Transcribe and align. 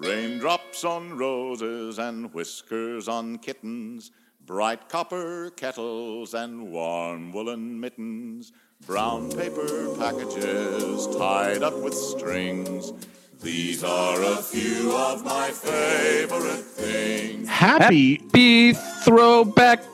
Raindrops 0.00 0.82
on 0.82 1.18
roses 1.18 1.98
and 1.98 2.32
whiskers 2.32 3.06
on 3.06 3.36
kittens. 3.36 4.10
Bright 4.46 4.88
copper 4.88 5.50
kettles 5.50 6.32
and 6.32 6.72
warm 6.72 7.32
woolen 7.32 7.78
mittens. 7.78 8.50
Brown 8.86 9.30
paper 9.30 9.94
packages 9.98 11.06
tied 11.18 11.62
up 11.62 11.76
with 11.82 11.92
strings. 11.92 12.94
These 13.42 13.84
are 13.84 14.22
a 14.22 14.36
few 14.36 14.96
of 14.96 15.22
my 15.22 15.50
favorite 15.50 16.64
things. 16.64 17.46
Happy, 17.46 18.16
Happy 18.22 18.72
throwback. 19.04 19.84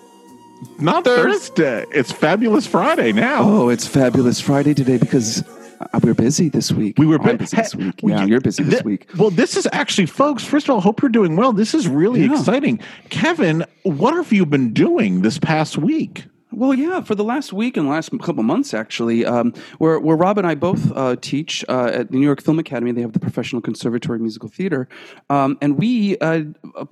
not 0.79 1.03
Thursday. 1.03 1.85
It's 1.91 2.13
Fabulous 2.13 2.65
Friday 2.69 3.11
now. 3.11 3.41
Oh, 3.43 3.69
it's 3.71 3.89
fabulous 3.89 4.41
Friday 4.41 4.73
today 4.73 4.99
because 4.99 5.43
uh, 5.81 6.01
we're 6.03 6.15
busy 6.15 6.49
this 6.49 6.73
week. 6.73 6.99
We 6.99 7.07
were 7.07 7.17
I'm 7.21 7.23
bu- 7.33 7.37
busy 7.39 7.57
this 7.57 7.75
week. 7.75 7.95
well, 8.03 8.15
Yeah, 8.15 8.23
you- 8.25 8.31
you're 8.31 8.41
busy 8.41 8.63
this 8.63 8.81
thi- 8.81 8.85
week. 8.87 9.07
Well, 9.19 9.31
this 9.31 9.57
is 9.57 9.67
actually, 9.73 10.07
folks. 10.07 10.45
First 10.45 10.69
of 10.69 10.75
all, 10.75 10.81
hope 10.81 11.03
you're 11.03 11.09
doing 11.09 11.37
well. 11.37 11.53
This 11.53 11.75
is 11.75 11.89
really 11.89 12.25
Yeah. 12.25 12.33
exciting. 12.33 12.81
Kevin, 13.11 13.65
what 13.83 14.15
have 14.15 14.33
you 14.33 14.47
been 14.47 14.73
doing 14.73 15.23
this 15.23 15.39
past 15.39 15.79
week? 15.79 16.27
Well, 16.53 16.73
yeah, 16.73 17.03
for 17.03 17.15
the 17.15 17.25
last 17.25 17.53
week 17.53 17.77
and 17.77 17.87
last 17.87 18.11
couple 18.23 18.43
months, 18.43 18.73
actually, 18.73 19.27
um, 19.27 19.53
where, 19.77 20.01
where 20.01 20.17
Rob 20.17 20.39
and 20.39 20.47
I 20.47 20.55
both 20.55 20.91
uh, 20.97 21.17
teach 21.21 21.63
uh, 21.69 21.91
at 21.93 22.11
the 22.11 22.17
New 22.17 22.25
York 22.25 22.41
Film 22.41 22.59
Academy. 22.59 22.93
They 22.93 23.03
have 23.03 23.13
the 23.13 23.19
Professional 23.21 23.61
Conservatory 23.61 24.19
Musical 24.21 24.49
Theater. 24.49 24.89
Um, 25.29 25.59
and 25.61 25.77
we, 25.77 26.17
uh, 26.19 26.45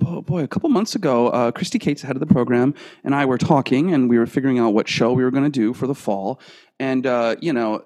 oh 0.05 0.21
boy, 0.21 0.43
a 0.43 0.49
couple 0.49 0.69
months 0.69 0.95
ago, 0.95 1.29
uh, 1.29 1.51
Christy 1.51 1.79
Cates, 1.79 2.03
head 2.03 2.15
of 2.15 2.21
the 2.21 2.27
program, 2.27 2.75
and 3.05 3.15
I 3.15 3.25
were 3.25 3.39
talking, 3.39 3.95
and 3.95 4.11
we 4.11 4.19
were 4.19 4.27
figuring 4.27 4.59
out 4.59 4.75
what 4.75 4.87
show 4.87 5.15
we 5.15 5.23
were 5.25 5.31
going 5.31 5.45
to 5.45 5.51
do 5.61 5.73
for 5.73 5.87
the 5.87 5.95
fall. 5.95 6.41
And, 6.79 7.07
uh, 7.07 7.37
you 7.41 7.53
know, 7.53 7.81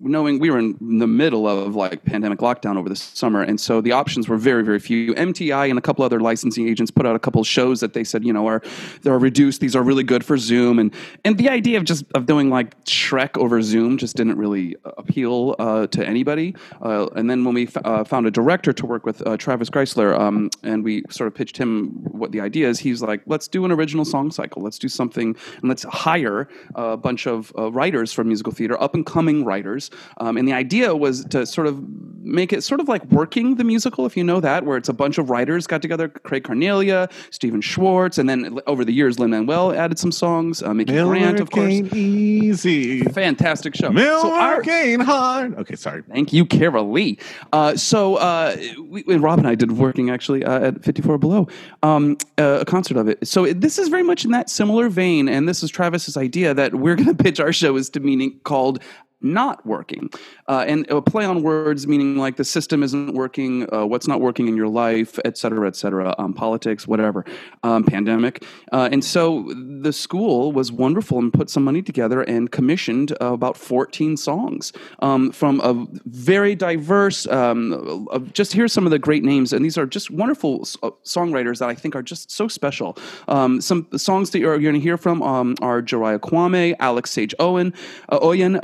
knowing 0.00 0.38
we 0.38 0.50
were 0.50 0.58
in 0.58 0.98
the 0.98 1.06
middle 1.06 1.48
of 1.48 1.74
like 1.74 2.04
pandemic 2.04 2.40
lockdown 2.40 2.76
over 2.76 2.88
the 2.88 2.96
summer, 2.96 3.42
and 3.42 3.60
so 3.60 3.80
the 3.80 3.92
options 3.92 4.28
were 4.28 4.36
very, 4.36 4.62
very 4.64 4.78
few. 4.78 5.14
MTI 5.14 5.68
and 5.70 5.78
a 5.78 5.82
couple 5.82 6.04
other 6.04 6.20
licensing 6.20 6.68
agents 6.68 6.90
put 6.90 7.06
out 7.06 7.16
a 7.16 7.18
couple 7.18 7.42
shows 7.44 7.80
that 7.80 7.92
they 7.92 8.04
said, 8.04 8.24
you 8.24 8.32
know, 8.32 8.46
are 8.46 8.62
they're 9.02 9.18
reduced. 9.18 9.60
These 9.60 9.76
are 9.76 9.82
really 9.82 10.04
good 10.04 10.24
for 10.24 10.36
Zoom, 10.36 10.78
and 10.78 10.92
and 11.24 11.38
the 11.38 11.48
idea 11.48 11.78
of 11.78 11.84
just 11.84 12.04
of 12.14 12.26
doing 12.26 12.50
like 12.50 12.82
Shrek 12.84 13.36
over 13.36 13.62
Zoom 13.62 13.98
just 13.98 14.16
didn't 14.16 14.36
really 14.36 14.76
appeal 14.84 15.56
uh, 15.58 15.86
to 15.88 16.06
anybody. 16.06 16.54
Uh, 16.82 17.06
and 17.14 17.28
then 17.30 17.44
when 17.44 17.54
we 17.54 17.66
f- 17.66 17.76
uh, 17.84 18.04
found 18.04 18.26
a 18.26 18.30
director 18.30 18.72
to 18.72 18.86
work 18.86 19.06
with, 19.06 19.26
uh, 19.26 19.36
Travis 19.36 19.70
Geisler, 19.70 20.18
um, 20.18 20.50
and 20.62 20.84
we 20.84 21.02
sort 21.10 21.28
of 21.28 21.34
pitched 21.34 21.56
him 21.56 21.88
what 22.12 22.32
the 22.32 22.40
idea 22.40 22.68
is, 22.68 22.78
he's 22.78 23.02
like, 23.02 23.22
let's 23.26 23.48
do 23.48 23.64
an 23.64 23.72
original 23.72 24.04
song 24.04 24.30
cycle. 24.30 24.62
Let's 24.62 24.78
do 24.78 24.88
something, 24.88 25.36
and 25.60 25.68
let's 25.68 25.84
hire 25.84 26.48
a 26.74 26.96
bunch 26.96 27.26
of 27.26 27.52
uh, 27.58 27.70
writers 27.72 28.12
from 28.12 28.28
musical 28.28 28.52
theater, 28.52 28.80
up 28.80 28.94
and 28.94 29.04
coming 29.04 29.44
writers. 29.44 29.85
Um, 30.18 30.36
and 30.36 30.46
the 30.46 30.52
idea 30.52 30.94
was 30.96 31.24
to 31.26 31.46
sort 31.46 31.66
of 31.66 31.82
make 32.22 32.52
it 32.52 32.62
sort 32.64 32.80
of 32.80 32.88
like 32.88 33.04
working 33.06 33.54
the 33.54 33.64
musical, 33.64 34.04
if 34.06 34.16
you 34.16 34.24
know 34.24 34.40
that, 34.40 34.64
where 34.64 34.76
it's 34.76 34.88
a 34.88 34.92
bunch 34.92 35.16
of 35.18 35.30
writers 35.30 35.66
got 35.66 35.80
together, 35.80 36.08
Craig 36.08 36.42
Carnelia, 36.42 37.10
Stephen 37.30 37.60
Schwartz, 37.60 38.18
and 38.18 38.28
then 38.28 38.58
over 38.66 38.84
the 38.84 38.92
years, 38.92 39.18
Lin 39.18 39.30
Manuel 39.30 39.72
added 39.72 39.98
some 39.98 40.10
songs, 40.10 40.62
uh, 40.62 40.70
Micki 40.70 41.04
Grant, 41.04 41.38
of 41.40 41.50
course. 41.50 41.72
Easy. 41.94 43.00
Fantastic 43.12 43.74
show. 43.74 43.90
Miller 43.90 44.20
So 44.20 44.32
our- 44.32 44.54
Hurricane 44.56 45.00
Hard. 45.00 45.56
Okay, 45.58 45.76
sorry. 45.76 46.02
Thank 46.02 46.32
you, 46.32 46.44
Carol 46.44 46.90
Lee. 46.90 47.18
Uh, 47.52 47.76
so 47.76 48.16
uh, 48.16 48.56
we, 48.88 49.02
Rob 49.16 49.38
and 49.38 49.46
I 49.48 49.54
did 49.54 49.72
working 49.72 50.10
actually 50.10 50.44
uh, 50.44 50.68
at 50.68 50.84
54 50.84 51.18
Below, 51.18 51.48
um, 51.82 52.16
uh, 52.38 52.58
a 52.60 52.64
concert 52.64 52.96
of 52.96 53.08
it. 53.08 53.26
So 53.26 53.44
it, 53.44 53.60
this 53.60 53.78
is 53.78 53.88
very 53.88 54.02
much 54.02 54.24
in 54.24 54.30
that 54.32 54.50
similar 54.50 54.88
vein, 54.88 55.28
and 55.28 55.48
this 55.48 55.62
is 55.62 55.70
Travis's 55.70 56.16
idea 56.16 56.54
that 56.54 56.74
we're 56.74 56.96
going 56.96 57.08
to 57.16 57.22
pitch 57.22 57.40
our 57.40 57.52
show 57.52 57.76
is 57.76 57.88
to 57.90 58.00
meaning 58.00 58.38
called 58.44 58.82
not 59.32 59.64
working. 59.66 60.10
Uh, 60.48 60.64
and 60.66 60.88
a 60.90 61.02
play 61.02 61.24
on 61.24 61.42
words 61.42 61.86
meaning 61.86 62.16
like 62.16 62.36
the 62.36 62.44
system 62.44 62.82
isn't 62.82 63.14
working 63.14 63.66
uh, 63.72 63.84
what's 63.84 64.06
not 64.06 64.20
working 64.20 64.48
in 64.48 64.56
your 64.56 64.68
life 64.68 65.18
et 65.24 65.36
cetera 65.36 65.66
et 65.66 65.76
cetera 65.76 66.14
um, 66.18 66.32
politics 66.32 66.86
whatever 66.86 67.24
um, 67.62 67.84
pandemic. 67.84 68.44
Uh, 68.72 68.88
and 68.92 69.04
so 69.04 69.52
the 69.80 69.92
school 69.92 70.52
was 70.52 70.70
wonderful 70.70 71.18
and 71.18 71.32
put 71.32 71.50
some 71.50 71.64
money 71.64 71.82
together 71.82 72.22
and 72.22 72.52
commissioned 72.52 73.12
uh, 73.20 73.32
about 73.32 73.56
14 73.56 74.16
songs 74.16 74.72
um, 75.00 75.30
from 75.32 75.60
a 75.60 75.86
very 76.06 76.54
diverse 76.54 77.26
um, 77.26 78.08
just 78.32 78.52
here's 78.52 78.72
some 78.72 78.86
of 78.86 78.90
the 78.90 78.98
great 78.98 79.24
names 79.24 79.52
and 79.52 79.64
these 79.64 79.76
are 79.76 79.86
just 79.86 80.10
wonderful 80.10 80.60
s- 80.62 80.76
uh, 80.82 80.90
songwriters 81.04 81.58
that 81.58 81.68
i 81.68 81.74
think 81.74 81.96
are 81.96 82.02
just 82.02 82.30
so 82.30 82.48
special. 82.48 82.96
Um, 83.28 83.60
some 83.60 83.88
songs 83.96 84.30
that 84.30 84.38
you're, 84.38 84.52
you're 84.52 84.72
going 84.72 84.80
to 84.80 84.80
hear 84.80 84.96
from 84.96 85.22
um, 85.22 85.56
are 85.60 85.82
Jariah 85.82 86.18
Kwame, 86.18 86.74
Alex 86.78 87.10
Sage 87.10 87.34
Owen, 87.38 87.74
uh, 88.08 88.18
Oyen, 88.20 88.60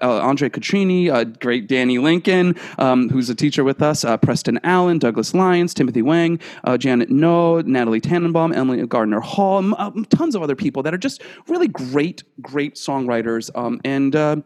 uh, 0.00 0.10
uh, 0.10 0.20
Andre 0.20 0.48
Catrini, 0.48 1.10
uh, 1.10 1.24
great 1.24 1.68
Danny 1.68 1.98
Lincoln, 1.98 2.56
um, 2.78 3.08
who's 3.08 3.30
a 3.30 3.34
teacher 3.34 3.64
with 3.64 3.82
us, 3.82 4.04
uh, 4.04 4.16
Preston 4.16 4.58
Allen, 4.64 4.98
Douglas 4.98 5.34
Lyons, 5.34 5.72
Timothy 5.72 6.02
Wang, 6.02 6.38
uh, 6.64 6.76
Janet 6.76 7.10
No, 7.10 7.60
Natalie 7.60 8.00
Tannenbaum, 8.00 8.52
Emily 8.52 8.84
Gardner 8.86 9.20
Hall, 9.20 9.58
um, 9.78 10.04
tons 10.10 10.34
of 10.34 10.42
other 10.42 10.56
people 10.56 10.82
that 10.82 10.92
are 10.92 10.98
just 10.98 11.22
really 11.48 11.68
great, 11.68 12.22
great 12.40 12.74
songwriters. 12.74 13.50
Um, 13.54 13.80
and 13.84 14.16
uh, 14.16 14.36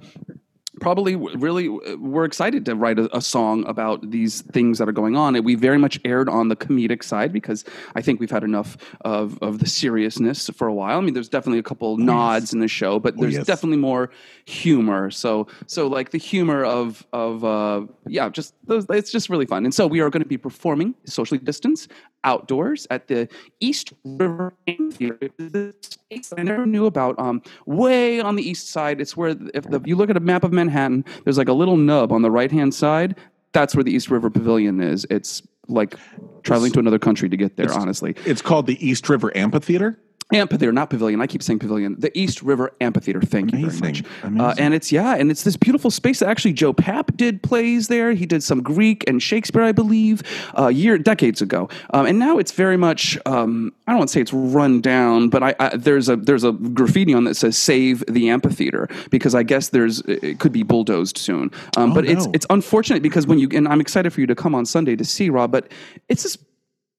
probably 0.80 1.16
really 1.16 1.68
we're 1.68 2.24
excited 2.24 2.64
to 2.66 2.74
write 2.74 2.98
a, 2.98 3.14
a 3.16 3.20
song 3.20 3.64
about 3.66 4.10
these 4.10 4.42
things 4.42 4.78
that 4.78 4.88
are 4.88 4.92
going 4.92 5.16
on. 5.16 5.36
And 5.36 5.44
we 5.44 5.54
very 5.54 5.78
much 5.78 6.00
aired 6.04 6.28
on 6.28 6.48
the 6.48 6.56
comedic 6.56 7.02
side 7.02 7.32
because 7.32 7.64
i 7.94 8.02
think 8.02 8.20
we've 8.20 8.30
had 8.30 8.44
enough 8.44 8.76
of, 9.02 9.38
of 9.42 9.58
the 9.58 9.66
seriousness 9.66 10.50
for 10.50 10.66
a 10.68 10.74
while. 10.74 10.98
I 10.98 11.00
mean 11.00 11.14
there's 11.14 11.28
definitely 11.28 11.58
a 11.58 11.64
couple 11.64 11.96
nods 11.96 12.52
in 12.52 12.60
the 12.60 12.68
show 12.68 12.98
but 12.98 13.16
there's 13.16 13.34
yes. 13.34 13.46
definitely 13.46 13.78
more 13.78 14.10
humor. 14.44 15.10
So 15.10 15.46
so 15.66 15.86
like 15.86 16.10
the 16.10 16.18
humor 16.18 16.64
of 16.64 17.06
of 17.12 17.44
uh 17.44 17.86
yeah 18.06 18.28
just 18.28 18.54
those 18.66 18.86
it's 18.90 19.12
just 19.12 19.28
really 19.28 19.46
fun. 19.46 19.64
And 19.64 19.74
so 19.74 19.86
we 19.86 20.00
are 20.00 20.10
going 20.10 20.22
to 20.22 20.28
be 20.28 20.38
performing 20.38 20.94
socially 21.04 21.38
distanced 21.38 21.90
outdoors 22.24 22.86
at 22.90 23.08
the 23.08 23.28
east 23.60 23.92
river 24.04 24.54
Amphitheater. 24.66 25.74
This 26.16 26.26
space 26.26 26.30
that 26.30 26.40
i 26.40 26.42
never 26.42 26.66
knew 26.66 26.86
about 26.86 27.18
um 27.18 27.42
way 27.66 28.20
on 28.20 28.36
the 28.36 28.48
east 28.48 28.70
side. 28.70 29.00
It's 29.00 29.16
where 29.16 29.36
if 29.54 29.64
the, 29.64 29.80
you 29.84 29.96
look 29.96 30.10
at 30.10 30.16
a 30.16 30.20
map 30.20 30.44
of 30.44 30.52
manhattan 30.52 31.04
there's 31.24 31.38
like 31.38 31.48
a 31.48 31.52
little 31.52 31.76
nub 31.76 32.12
on 32.12 32.22
the 32.22 32.30
right 32.30 32.50
hand 32.50 32.74
side. 32.74 33.16
That's 33.52 33.74
where 33.74 33.84
the 33.84 33.92
east 33.92 34.10
river 34.10 34.30
pavilion 34.30 34.80
is. 34.80 35.06
It's 35.10 35.42
like 35.68 35.94
traveling 36.42 36.72
to 36.72 36.78
another 36.78 36.98
country 36.98 37.28
to 37.28 37.36
get 37.36 37.56
there 37.56 37.72
honestly. 37.72 38.14
It's 38.26 38.42
called 38.42 38.66
the 38.66 38.86
East 38.86 39.08
River 39.08 39.36
Amphitheater. 39.36 39.98
Amphitheater, 40.32 40.72
not 40.72 40.88
pavilion. 40.90 41.20
I 41.20 41.26
keep 41.26 41.42
saying 41.42 41.58
pavilion. 41.58 41.96
The 41.98 42.16
East 42.18 42.42
River 42.42 42.72
Amphitheater. 42.80 43.20
Thank 43.20 43.52
you 43.52 43.68
very 43.70 43.78
much. 43.78 44.02
Uh, 44.40 44.54
and 44.58 44.72
it's 44.72 44.90
yeah, 44.90 45.14
and 45.14 45.30
it's 45.30 45.44
this 45.44 45.56
beautiful 45.56 45.90
space. 45.90 46.20
that 46.20 46.28
Actually, 46.28 46.54
Joe 46.54 46.72
Papp 46.72 47.16
did 47.16 47.42
plays 47.42 47.88
there. 47.88 48.12
He 48.12 48.24
did 48.26 48.42
some 48.42 48.62
Greek 48.62 49.04
and 49.06 49.22
Shakespeare, 49.22 49.62
I 49.62 49.72
believe, 49.72 50.22
uh, 50.58 50.68
year 50.68 50.96
decades 50.98 51.42
ago. 51.42 51.68
Um, 51.90 52.06
and 52.06 52.18
now 52.18 52.38
it's 52.38 52.52
very 52.52 52.78
much. 52.78 53.18
Um, 53.26 53.72
I 53.86 53.92
don't 53.92 53.98
want 53.98 54.08
to 54.08 54.12
say 54.14 54.22
it's 54.22 54.32
run 54.32 54.80
down, 54.80 55.28
but 55.28 55.42
I, 55.42 55.54
I 55.60 55.76
there's 55.76 56.08
a 56.08 56.16
there's 56.16 56.42
a 56.42 56.52
graffiti 56.52 57.12
on 57.12 57.24
that 57.24 57.34
says 57.34 57.56
"Save 57.58 58.02
the 58.08 58.30
Amphitheater" 58.30 58.88
because 59.10 59.34
I 59.34 59.42
guess 59.42 59.68
there's 59.68 60.00
it 60.00 60.40
could 60.40 60.52
be 60.52 60.62
bulldozed 60.62 61.18
soon. 61.18 61.50
Um, 61.76 61.92
Oh, 61.92 61.94
but 61.94 62.06
it's 62.06 62.26
it's 62.32 62.46
unfortunate 62.48 63.02
because 63.02 63.26
when 63.26 63.38
you 63.38 63.48
and 63.52 63.68
I'm 63.68 63.80
excited 63.80 64.10
for 64.12 64.20
you 64.22 64.26
to 64.28 64.34
come 64.34 64.54
on 64.54 64.64
Sunday 64.64 64.96
to 64.96 65.04
see 65.04 65.28
Rob, 65.28 65.52
but 65.52 65.70
it's 66.08 66.22
this 66.22 66.38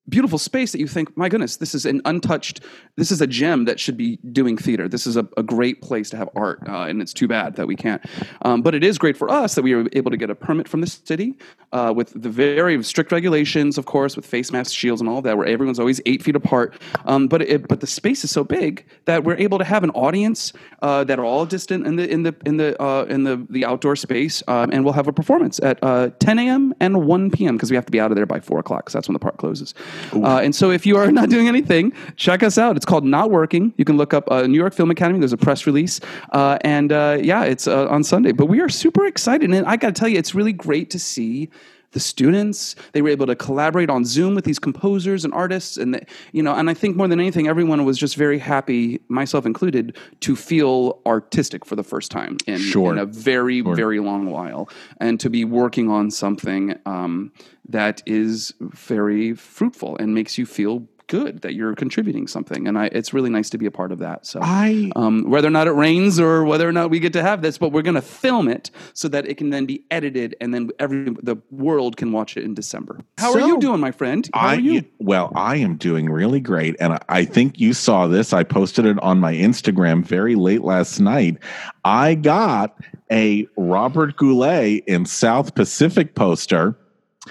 beautiful 0.08 0.38
space 0.38 0.72
that 0.72 0.80
you 0.80 0.88
think, 0.88 1.16
my 1.18 1.30
goodness, 1.30 1.58
this 1.58 1.74
is 1.74 1.86
an 1.86 2.02
untouched, 2.06 2.62
this 2.96 3.12
is 3.12 3.22
a 3.22 3.28
gem 3.28 3.66
that 3.66 3.80
should 3.80 3.98
be 3.98 4.18
doing 4.32 4.58
theater. 4.58 4.88
This 4.88 5.08
is 5.08 5.18
a, 5.18 5.28
a 5.38 5.44
great 5.44 5.82
place 5.82 6.10
to 6.12 6.18
have 6.18 6.30
art, 6.36 6.60
uh, 6.68 6.84
and 6.84 7.02
it's 7.02 7.14
too 7.14 7.28
bad 7.28 7.56
that 7.56 7.68
we 7.68 7.76
can't. 7.76 8.04
Um, 8.44 8.62
but 8.62 8.76
it 8.76 8.84
is 8.84 8.98
great 8.98 9.18
for 9.18 9.30
us 9.30 9.56
that 9.56 9.64
we 9.64 9.74
were 9.74 9.88
able 9.94 10.12
to 10.12 10.18
get 10.18 10.30
a 10.30 10.36
permit 10.36 10.68
from 10.68 10.82
the 10.82 10.88
city 10.88 11.36
uh, 11.72 11.94
with 11.96 12.14
the 12.22 12.30
very 12.30 12.82
strict 12.84 13.12
regulations, 13.12 13.78
of 13.78 13.86
course, 13.86 14.16
with 14.16 14.26
face 14.26 14.52
masks, 14.52 14.74
shields, 14.74 15.02
and 15.02 15.10
all 15.10 15.22
that, 15.22 15.38
where 15.38 15.48
everyone's 15.48 15.80
always 15.80 16.00
eight 16.06 16.22
feet 16.22 16.36
apart. 16.36 16.74
Um, 17.06 17.28
but 17.28 17.42
it, 17.42 17.68
but 17.68 17.82
the 17.82 17.88
space 17.88 18.24
is 18.24 18.32
so 18.32 18.44
big 18.44 18.86
that 19.06 19.24
we're 19.24 19.38
able 19.38 19.58
to 19.58 19.66
have 19.66 19.84
an 19.84 19.90
audience 19.92 20.54
uh, 20.82 21.04
that 21.06 21.20
are 21.20 21.26
all 21.26 21.46
distant 21.46 21.86
in 21.86 21.96
the 21.96 22.10
in 22.10 22.24
the 22.24 22.36
in 22.46 22.58
the 22.58 22.82
uh, 22.82 23.04
in 23.06 23.24
the 23.24 23.46
the 23.50 23.66
outdoor 23.66 23.96
space, 23.96 24.44
um, 24.48 24.70
and 24.72 24.84
we'll 24.84 24.94
have 24.94 25.08
a 25.08 25.14
performance 25.14 25.60
at 25.60 25.80
uh, 25.82 26.10
10 26.20 26.40
a.m. 26.40 26.74
and 26.80 27.06
1 27.06 27.32
p.m. 27.32 27.56
because 27.56 27.72
we 27.72 27.76
have 27.76 27.86
to 27.86 27.92
be 27.92 28.00
out 28.00 28.12
of 28.12 28.16
there 28.16 28.26
by 28.26 28.40
four 28.40 28.60
o'clock. 28.60 28.86
Because 28.86 28.94
that's 28.94 29.08
when 29.08 29.14
the 29.14 29.20
park 29.20 29.38
closes. 29.38 29.74
Uh, 30.14 30.40
and 30.40 30.56
so 30.56 30.72
if 30.72 30.86
you 30.86 30.98
are 30.98 31.12
not 31.20 31.30
doing 31.30 31.48
anything, 31.48 31.94
check 32.16 32.44
us 32.44 32.58
out. 32.58 32.76
It's 32.76 32.86
called 32.86 33.06
Not 33.06 33.32
Working. 33.32 33.74
You 33.78 33.86
can 33.86 33.98
look 33.98 34.14
up 34.14 34.30
uh, 34.32 34.48
New 34.48 34.58
York 34.58 34.74
Film 34.74 34.92
Academy. 34.92 35.20
There's 35.20 35.34
a 35.34 35.38
press 35.38 35.66
release. 35.66 36.00
Uh, 36.32 36.58
and 36.62 36.92
uh, 36.92 37.18
yeah, 37.22 37.44
it's 37.44 37.68
uh, 37.68 37.88
on 37.88 38.04
Sunday. 38.04 38.32
But 38.32 38.48
we 38.48 38.60
are 38.62 38.70
super 38.70 39.06
excited. 39.06 39.50
And 39.52 39.66
I 39.66 39.78
got 39.78 39.96
to 39.96 40.00
tell 40.00 40.10
you, 40.10 40.18
it's 40.18 40.36
really 40.36 40.54
great 40.54 40.90
to 40.92 41.00
see 41.00 41.50
the 41.96 42.00
students 42.02 42.76
they 42.92 43.02
were 43.02 43.08
able 43.08 43.26
to 43.26 43.36
collaborate 43.38 43.90
on 43.90 44.04
zoom 44.04 44.36
with 44.36 44.44
these 44.44 44.60
composers 44.60 45.24
and 45.24 45.34
artists 45.34 45.78
and 45.78 45.94
the, 45.94 46.02
you 46.34 46.44
know 46.44 46.54
and 46.54 46.70
i 46.70 46.74
think 46.74 46.98
more 46.98 47.08
than 47.08 47.22
anything 47.22 47.48
everyone 47.48 47.86
was 47.86 47.98
just 47.98 48.18
very 48.18 48.38
happy 48.38 49.00
myself 49.08 49.46
included 49.46 49.96
to 50.20 50.36
feel 50.36 51.00
artistic 51.06 51.64
for 51.66 51.78
the 51.78 51.84
first 51.84 52.12
time 52.12 52.36
in, 52.48 52.58
Sure. 52.60 52.92
in 52.92 52.98
a 53.00 53.06
very 53.06 53.62
Sure. 53.62 53.76
very 53.76 54.00
long 54.02 54.26
while 54.26 54.68
and 55.00 55.22
to 55.22 55.30
be 55.30 55.46
working 55.46 55.90
on 55.90 56.12
something 56.12 56.78
um, 56.86 57.32
that 57.70 58.04
is 58.06 58.54
very 58.60 59.34
fruitful 59.34 59.96
and 59.98 60.14
makes 60.14 60.38
you 60.38 60.46
feel 60.46 60.86
good 61.08 61.42
that 61.42 61.54
you're 61.54 61.76
contributing 61.76 62.28
something 62.28 62.68
and 62.68 62.78
I, 62.78 62.86
it's 62.88 63.14
really 63.14 63.30
nice 63.30 63.50
to 63.52 63.58
be 63.58 63.66
a 63.66 63.72
part 63.72 63.92
of 63.92 64.00
that 64.00 64.26
so 64.26 64.40
I 64.42 64.92
um, 64.96 65.30
whether 65.30 65.48
or 65.48 65.52
not 65.52 65.68
it 65.68 65.72
rains 65.72 66.20
or 66.20 66.44
whether 66.46 66.68
or 66.68 66.72
not 66.72 66.90
we 66.90 67.00
get 67.00 67.14
to 67.14 67.22
have 67.22 67.42
this 67.42 67.58
but 67.58 67.72
we're 67.72 67.82
going 67.82 67.96
to 67.96 68.02
film 68.02 68.48
it 68.48 68.72
so 68.94 69.08
that 69.10 69.28
it 69.28 69.36
can 69.36 69.50
then 69.50 69.66
be 69.66 69.84
edited 69.92 70.36
and 70.42 70.54
then 70.54 70.70
every 70.80 71.16
the 71.22 71.38
world 71.52 71.98
can 71.98 72.12
watch 72.12 72.38
it 72.38 72.44
in 72.44 72.54
december 72.54 73.00
how 73.18 73.34
are 73.34 73.42
you 73.42 73.60
doing 73.60 73.80
my 73.80 73.92
friend 73.92 74.30
how 74.34 74.42
I 74.42 74.56
are 74.56 74.60
you 74.60 74.86
well, 75.00 75.32
I 75.36 75.58
am 75.58 75.78
doing 75.78 76.10
really 76.10 76.40
great, 76.40 76.76
and 76.80 76.94
I, 76.94 77.00
I 77.10 77.26
think 77.26 77.60
you 77.60 77.74
saw 77.74 78.08
this. 78.08 78.34
I 78.34 78.44
posted 78.44 78.86
it 78.86 79.00
on 79.02 79.20
my 79.20 79.34
Instagram 79.34 80.04
very 80.04 80.36
late 80.36 80.62
last 80.62 81.00
night. 81.00 81.38
I 81.84 82.16
got 82.16 82.76
a 83.12 83.48
Robert 83.56 84.18
Goulet 84.18 84.84
in 84.88 85.06
South 85.06 85.54
Pacific 85.56 86.16
poster. 86.16 86.76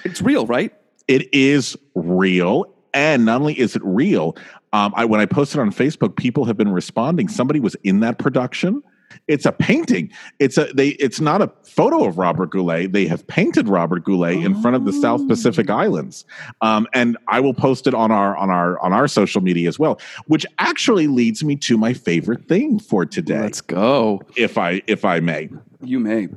it's 0.05 0.23
real 0.23 0.47
right 0.47 0.73
It 1.09 1.33
is 1.35 1.77
real, 1.95 2.73
and 2.95 3.25
not 3.25 3.41
only 3.41 3.59
is 3.59 3.77
it 3.77 3.83
real, 3.85 4.37
um, 4.73 4.95
I 4.97 5.05
when 5.05 5.21
I 5.21 5.27
posted 5.27 5.61
on 5.61 5.71
Facebook, 5.71 6.17
people 6.17 6.45
have 6.47 6.57
been 6.57 6.73
responding. 6.73 7.29
Somebody 7.29 7.61
was 7.61 7.77
in 7.85 8.01
that 8.01 8.19
production. 8.19 8.83
It's 9.29 9.47
a 9.47 9.53
painting. 9.53 10.11
It's 10.39 10.59
a 10.59 10.67
they. 10.75 10.89
It's 10.91 11.21
not 11.21 11.41
a 11.41 11.51
photo 11.63 12.05
of 12.05 12.19
Robert 12.19 12.51
Goulet. 12.51 12.93
They 12.93 13.07
have 13.07 13.27
painted 13.27 13.69
Robert 13.69 14.05
Goulet 14.05 14.39
in 14.45 14.61
front 14.61 14.77
of 14.77 14.85
the 14.85 14.93
South 14.93 15.27
Pacific 15.29 15.71
Islands, 15.71 16.25
um, 16.63 16.87
and 16.93 17.17
I 17.29 17.41
will 17.41 17.55
post 17.55 17.87
it 17.87 17.95
on 17.95 18.11
our 18.11 18.37
on 18.37 18.51
our 18.51 18.79
on 18.81 18.93
our 18.93 19.07
social 19.07 19.41
media 19.41 19.69
as 19.69 19.79
well. 19.79 20.01
Which 20.27 20.45
actually 20.59 21.07
leads 21.07 21.45
me 21.45 21.57
to 21.57 21.79
my 21.79 21.95
favorite 21.95 22.49
thing 22.49 22.81
for 22.81 23.07
today, 23.07 23.41
let's 23.41 23.61
go 23.61 24.23
if 24.37 24.59
I 24.59 24.83
if 24.87 25.05
I 25.05 25.21
may. 25.21 25.49
You 25.87 26.01
may 26.01 26.29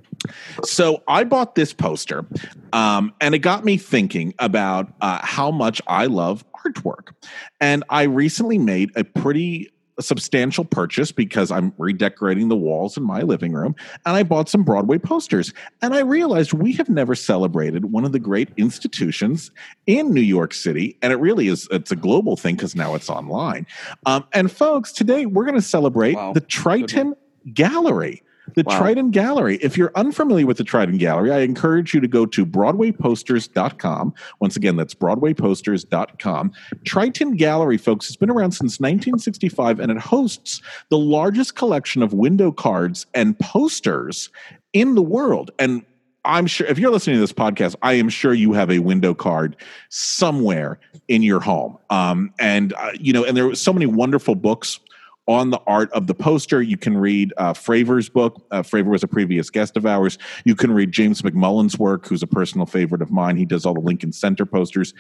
So 0.63 1.03
I 1.07 1.23
bought 1.23 1.55
this 1.55 1.73
poster, 1.73 2.25
um, 2.73 3.13
and 3.21 3.35
it 3.35 3.39
got 3.39 3.63
me 3.65 3.77
thinking 3.77 4.33
about 4.39 4.91
uh, 5.01 5.19
how 5.23 5.51
much 5.51 5.81
I 5.88 6.05
love 6.05 6.44
artwork. 6.53 7.13
And 7.61 7.83
I 7.89 8.03
recently 8.03 8.57
made 8.57 8.91
a 8.95 9.03
pretty 9.03 9.71
substantial 9.99 10.63
purchase 10.63 11.11
because 11.11 11.49
I'm 11.49 11.73
redecorating 11.79 12.49
the 12.49 12.55
walls 12.55 12.97
in 12.97 13.03
my 13.03 13.23
living 13.23 13.53
room, 13.53 13.75
and 14.05 14.15
I 14.15 14.23
bought 14.23 14.47
some 14.47 14.63
Broadway 14.63 14.99
posters. 14.99 15.53
And 15.81 15.93
I 15.95 16.01
realized 16.01 16.53
we 16.53 16.73
have 16.73 16.88
never 16.88 17.15
celebrated 17.15 17.85
one 17.91 18.05
of 18.05 18.11
the 18.11 18.19
great 18.19 18.50
institutions 18.57 19.50
in 19.88 20.13
New 20.13 20.21
York 20.21 20.53
City, 20.53 20.97
and 21.01 21.11
it 21.11 21.15
really 21.17 21.47
is 21.47 21.67
it's 21.71 21.91
a 21.91 21.95
global 21.95 22.35
thing 22.38 22.55
because 22.55 22.75
now 22.75 22.93
it's 22.93 23.09
online. 23.09 23.65
Um, 24.05 24.23
and 24.33 24.51
folks, 24.51 24.91
today 24.91 25.25
we're 25.25 25.45
going 25.45 25.55
to 25.55 25.61
celebrate 25.61 26.15
Wow. 26.15 26.33
the 26.33 26.41
Triton 26.41 27.15
Gallery. 27.53 28.21
The 28.55 28.63
Wow. 28.63 28.79
Triton 28.79 29.11
Gallery. 29.11 29.57
If 29.57 29.77
you're 29.77 29.91
unfamiliar 29.95 30.45
with 30.45 30.57
the 30.57 30.63
Triton 30.63 30.97
Gallery, 30.97 31.31
I 31.31 31.39
encourage 31.39 31.94
you 31.94 31.99
to 31.99 32.07
go 32.07 32.25
to 32.25 32.45
BroadwayPosters.com. 32.45 34.13
Once 34.39 34.55
again, 34.55 34.75
that's 34.75 34.94
BroadwayPosters.com. 34.94 36.51
Triton 36.85 37.35
Gallery, 37.35 37.77
folks, 37.77 38.07
has 38.07 38.15
been 38.15 38.29
around 38.29 38.51
since 38.51 38.79
1965 38.79 39.79
and 39.79 39.91
it 39.91 39.97
hosts 39.97 40.61
the 40.89 40.97
largest 40.97 41.55
collection 41.55 42.01
of 42.01 42.13
window 42.13 42.51
cards 42.51 43.05
and 43.13 43.38
posters 43.39 44.29
in 44.73 44.95
the 44.95 45.01
world. 45.01 45.51
And 45.59 45.85
I'm 46.25 46.45
sure 46.47 46.67
if 46.67 46.77
you're 46.77 46.91
listening 46.91 47.15
to 47.15 47.21
this 47.21 47.31
podcast, 47.33 47.75
I 47.81 47.93
am 47.93 48.09
sure 48.09 48.33
you 48.33 48.53
have 48.53 48.69
a 48.69 48.79
window 48.79 49.13
card 49.13 49.55
somewhere 49.89 50.77
in 51.07 51.23
your 51.23 51.39
home. 51.39 51.77
Um, 51.89 52.33
and 52.38 52.73
uh, 52.73 52.91
you 53.00 53.13
know, 53.13 53.23
and 53.23 53.38
there 53.38 53.47
were 53.47 53.55
so 53.55 53.71
many 53.71 53.85
wonderful 53.85 54.35
books 54.35 54.79
on 55.27 55.50
the 55.50 55.59
art 55.68 55.91
of 55.91 56.07
the 56.07 56.13
poster. 56.13 56.62
You 56.62 56.77
can 56.77 56.97
read 56.97 57.33
uh, 57.38 57.53
Fraver's 57.53 58.09
book. 58.09 58.45
Uh, 58.51 58.63
Fravor 58.63 58.85
was 58.85 59.03
a 59.03 59.07
previous 59.07 59.50
guest 59.50 59.75
of 59.75 59.85
ours. 59.85 60.18
You 60.45 60.56
can 60.56 60.71
read 60.71 60.91
James 60.91 61.21
McMullan's 61.21 61.77
work, 61.77 62.07
who's 62.07 62.24
a 62.24 62.27
personal 62.27 62.65
favorite 62.65 63.01
of 63.01 63.12
mine. 63.12 63.35
He 63.35 63.45
does 63.45 63.65
all 63.65 63.74
the 63.74 63.81
Lincoln 63.81 64.13
Center 64.13 64.45
posters. 64.45 64.94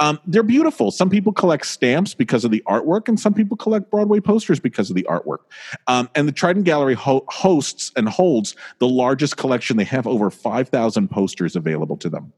Um, 0.00 0.18
they're 0.26 0.42
beautiful. 0.42 0.90
Some 0.90 1.10
people 1.10 1.32
collect 1.32 1.66
stamps 1.66 2.14
because 2.14 2.44
of 2.44 2.50
the 2.50 2.62
artwork, 2.66 3.08
and 3.08 3.20
some 3.20 3.34
people 3.34 3.56
collect 3.56 3.90
Broadway 3.90 4.20
posters 4.20 4.58
because 4.58 4.90
of 4.90 4.96
the 4.96 5.04
artwork. 5.04 5.38
Um, 5.86 6.08
and 6.14 6.26
the 6.26 6.32
Triton 6.32 6.62
Gallery 6.62 6.94
ho- 6.94 7.24
hosts 7.28 7.92
and 7.96 8.08
holds 8.08 8.56
the 8.78 8.88
largest 8.88 9.36
collection. 9.36 9.76
They 9.76 9.84
have 9.84 10.06
over 10.06 10.30
5,000 10.30 11.08
posters 11.08 11.56
available 11.56 11.96
to 11.98 12.08
them. 12.08 12.32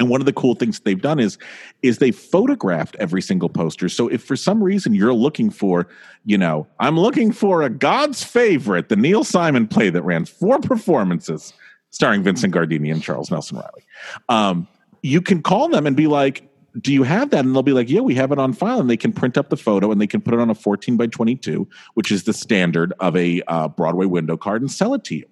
And 0.00 0.08
one 0.08 0.20
of 0.20 0.24
the 0.24 0.32
cool 0.32 0.54
things 0.54 0.80
they've 0.80 1.00
done 1.00 1.20
is 1.20 1.36
is 1.82 1.98
they 1.98 2.10
photographed 2.10 2.96
every 2.98 3.20
single 3.20 3.50
poster. 3.50 3.88
So 3.88 4.08
if 4.08 4.24
for 4.24 4.34
some 4.34 4.64
reason 4.64 4.94
you're 4.94 5.12
looking 5.14 5.50
for, 5.50 5.86
you 6.24 6.38
know, 6.38 6.66
I'm 6.80 6.98
looking 6.98 7.32
for 7.32 7.62
a 7.62 7.68
God's 7.68 8.24
favorite, 8.24 8.88
the 8.88 8.96
Neil 8.96 9.24
Simon 9.24 9.68
play 9.68 9.90
that 9.90 10.02
ran 10.02 10.24
four 10.24 10.58
performances 10.58 11.52
starring 11.90 12.22
Vincent 12.22 12.52
Gardenia 12.52 12.94
and 12.94 13.02
Charles 13.02 13.30
Nelson 13.30 13.58
Reilly. 13.58 13.84
Um, 14.30 14.66
you 15.02 15.20
can 15.20 15.42
call 15.42 15.68
them 15.68 15.86
and 15.86 15.94
be 15.94 16.06
like, 16.06 16.49
do 16.80 16.92
you 16.92 17.02
have 17.02 17.30
that? 17.30 17.44
And 17.44 17.54
they'll 17.54 17.62
be 17.62 17.72
like, 17.72 17.90
yeah, 17.90 18.00
we 18.00 18.14
have 18.14 18.32
it 18.32 18.38
on 18.38 18.52
file. 18.52 18.80
And 18.80 18.88
they 18.88 18.96
can 18.96 19.12
print 19.12 19.36
up 19.36 19.50
the 19.50 19.56
photo 19.56 19.90
and 19.90 20.00
they 20.00 20.06
can 20.06 20.20
put 20.20 20.34
it 20.34 20.40
on 20.40 20.50
a 20.50 20.54
14 20.54 20.96
by 20.96 21.06
22, 21.06 21.68
which 21.94 22.12
is 22.12 22.24
the 22.24 22.32
standard 22.32 22.92
of 23.00 23.16
a 23.16 23.42
uh, 23.48 23.68
Broadway 23.68 24.06
window 24.06 24.36
card, 24.36 24.62
and 24.62 24.70
sell 24.70 24.94
it 24.94 25.04
to 25.04 25.16
you. 25.16 25.26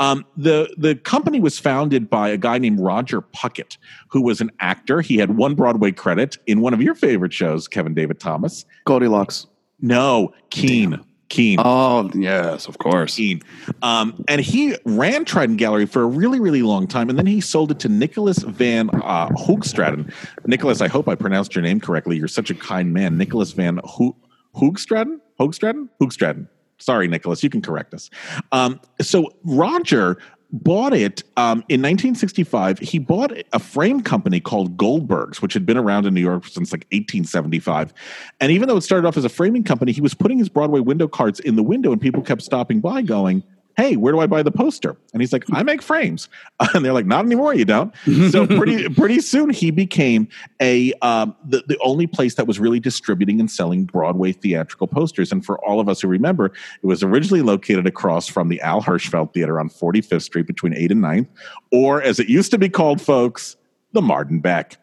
Um, 0.00 0.24
the 0.36 0.72
the 0.76 0.94
company 0.94 1.40
was 1.40 1.58
founded 1.58 2.08
by 2.08 2.28
a 2.28 2.36
guy 2.36 2.58
named 2.58 2.80
Roger 2.80 3.20
Puckett, 3.20 3.76
who 4.08 4.22
was 4.22 4.40
an 4.40 4.50
actor. 4.60 5.00
He 5.00 5.16
had 5.16 5.36
one 5.36 5.54
Broadway 5.54 5.92
credit 5.92 6.38
in 6.46 6.60
one 6.60 6.74
of 6.74 6.82
your 6.82 6.94
favorite 6.94 7.32
shows, 7.32 7.68
Kevin 7.68 7.94
David 7.94 8.20
Thomas. 8.20 8.64
goldilocks 8.84 9.46
No, 9.80 10.32
Kean. 10.50 11.04
Kean. 11.34 11.58
oh 11.58 12.10
yes 12.14 12.66
of 12.66 12.78
course 12.78 13.16
Kean. 13.16 13.40
Um, 13.82 14.24
and 14.28 14.40
he 14.40 14.76
ran 14.84 15.24
Triton 15.24 15.56
Gallery 15.56 15.86
for 15.86 16.02
a 16.02 16.06
really, 16.06 16.40
really 16.40 16.62
long 16.62 16.86
time, 16.86 17.08
and 17.10 17.18
then 17.18 17.26
he 17.26 17.40
sold 17.40 17.70
it 17.70 17.80
to 17.80 17.88
Nicholas 17.88 18.38
Van 18.38 18.88
uh, 18.90 19.28
Hoogstraten. 19.30 20.12
Nicholas, 20.46 20.80
I 20.80 20.88
hope 20.88 21.08
I 21.08 21.14
pronounced 21.14 21.54
your 21.54 21.62
name 21.62 21.80
correctly. 21.80 22.16
You're 22.16 22.28
such 22.28 22.50
a 22.50 22.54
kind 22.54 22.92
man, 22.92 23.18
Nicholas 23.18 23.52
Van 23.52 23.80
Ho- 23.84 24.16
Hoogstraten. 24.56 25.18
Hoogstraten. 25.40 25.88
Hoogstraten. 26.00 26.48
Sorry, 26.78 27.08
Nicholas, 27.08 27.42
you 27.42 27.50
can 27.50 27.62
correct 27.62 27.94
us. 27.94 28.10
Um, 28.52 28.80
so 29.00 29.30
Roger 29.44 30.18
bought 30.54 30.94
it 30.94 31.22
um, 31.36 31.58
in 31.68 31.82
1965. 31.82 32.78
He 32.78 33.00
bought 33.00 33.32
a 33.52 33.58
frame 33.58 34.00
company 34.00 34.38
called 34.38 34.76
Goldberg's, 34.76 35.42
which 35.42 35.52
had 35.52 35.66
been 35.66 35.76
around 35.76 36.06
in 36.06 36.14
New 36.14 36.20
York 36.20 36.46
since 36.46 36.72
like 36.72 36.86
1875. 36.92 37.92
And 38.40 38.52
even 38.52 38.68
though 38.68 38.76
it 38.76 38.82
started 38.82 39.06
off 39.06 39.16
as 39.16 39.24
a 39.24 39.28
framing 39.28 39.64
company, 39.64 39.90
he 39.90 40.00
was 40.00 40.14
putting 40.14 40.38
his 40.38 40.48
Broadway 40.48 40.78
window 40.78 41.08
cards 41.08 41.40
in 41.40 41.56
the 41.56 41.62
window, 41.62 41.90
and 41.90 42.00
people 42.00 42.22
kept 42.22 42.42
stopping 42.42 42.80
by, 42.80 43.02
going, 43.02 43.42
"Hey, 43.76 43.96
where 43.96 44.12
do 44.12 44.20
I 44.20 44.26
buy 44.26 44.42
the 44.42 44.50
poster?" 44.50 44.96
And 45.12 45.22
he's 45.22 45.32
like, 45.32 45.44
"I 45.52 45.62
make 45.62 45.82
frames," 45.82 46.28
and 46.74 46.84
they're 46.84 46.92
like, 46.92 47.06
"Not 47.06 47.24
anymore, 47.24 47.54
you 47.54 47.64
don't." 47.64 47.94
So 48.30 48.46
pretty 48.46 48.88
pretty 48.90 49.20
soon 49.20 49.50
he 49.50 49.70
became 49.70 50.28
a 50.60 50.92
um, 51.02 51.34
the 51.44 51.62
the 51.66 51.78
only 51.82 52.06
place 52.06 52.34
that 52.34 52.46
was 52.46 52.58
really 52.58 52.80
distributing 52.80 53.40
and 53.40 53.50
selling 53.50 53.84
Broadway 53.84 54.32
theatrical 54.32 54.86
posters. 54.86 55.32
And 55.32 55.44
for 55.44 55.62
all 55.64 55.80
of 55.80 55.88
us 55.88 56.00
who 56.00 56.08
remember, 56.08 56.46
it 56.46 56.86
was 56.86 57.02
originally 57.02 57.42
located 57.42 57.86
across 57.86 58.28
from 58.28 58.48
the 58.48 58.60
Al 58.60 58.82
Hirschfeld 58.82 59.32
Theater 59.34 59.58
on 59.60 59.68
45th 59.68 60.22
Street 60.22 60.46
between 60.46 60.72
8th 60.72 60.90
and 60.90 61.02
9th, 61.02 61.28
or 61.72 62.02
as 62.02 62.18
it 62.18 62.28
used 62.28 62.50
to 62.50 62.58
be 62.58 62.68
called, 62.68 63.00
folks, 63.00 63.56
the 63.92 64.02
Martin 64.02 64.40
Beck. 64.40 64.76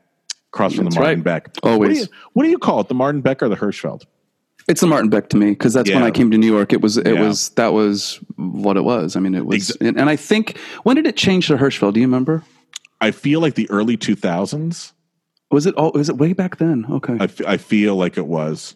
Across 0.54 0.74
from 0.74 0.84
That's 0.84 0.96
the 0.96 1.02
Martin 1.02 1.20
right. 1.20 1.24
Beck. 1.24 1.56
What 1.62 1.64
do, 1.64 1.70
Always. 1.70 2.00
you, 2.00 2.08
what 2.34 2.44
do 2.44 2.50
you 2.50 2.58
call 2.58 2.82
it? 2.82 2.90
The 2.90 2.94
Martin 2.94 3.22
Beck 3.22 3.42
or 3.42 3.48
the 3.48 3.56
Hirschfeld? 3.56 4.04
It's 4.68 4.82
the 4.82 4.88
Martin 4.88 5.10
Beck 5.10 5.30
to 5.30 5.38
me 5.38 5.50
because 5.50 5.74
that's 5.74 5.89
when 5.89 6.03
I 6.03 6.12
came 6.12 6.32
to 6.32 6.38
New 6.38 6.51
York. 6.51 6.72
It 6.74 6.82
was 6.82 6.98
it 6.98 7.08
Yeah. 7.15 7.22
was 7.27 7.50
that 7.50 7.74
was 7.74 8.20
what 8.36 8.77
it 8.77 8.84
was. 8.84 9.15
I 9.15 9.20
mean, 9.20 9.36
it 9.36 9.46
was, 9.46 9.72
Ex- 9.72 9.77
and, 9.82 10.00
I 10.10 10.15
think 10.15 10.58
when 10.84 10.96
did 10.96 11.08
it 11.08 11.18
change 11.18 11.48
to 11.48 11.58
Hirschfeld? 11.58 11.94
Do 11.94 12.00
you 12.00 12.06
remember? 12.08 12.44
I 13.01 13.12
feel 13.12 13.39
like 13.41 13.56
the 13.56 13.70
early 13.72 13.98
2000s. 13.98 14.94
Was 15.50 15.65
it? 15.65 15.74
Oh, 15.77 15.91
Was 15.94 16.08
it 16.10 16.18
way 16.18 16.34
back 16.34 16.58
then? 16.58 16.86
Okay. 16.89 17.18
I, 17.20 17.24
f- 17.25 17.41
I 17.46 17.58
feel 17.58 17.96
like 17.96 18.18
it 18.18 18.27
was. 18.27 18.75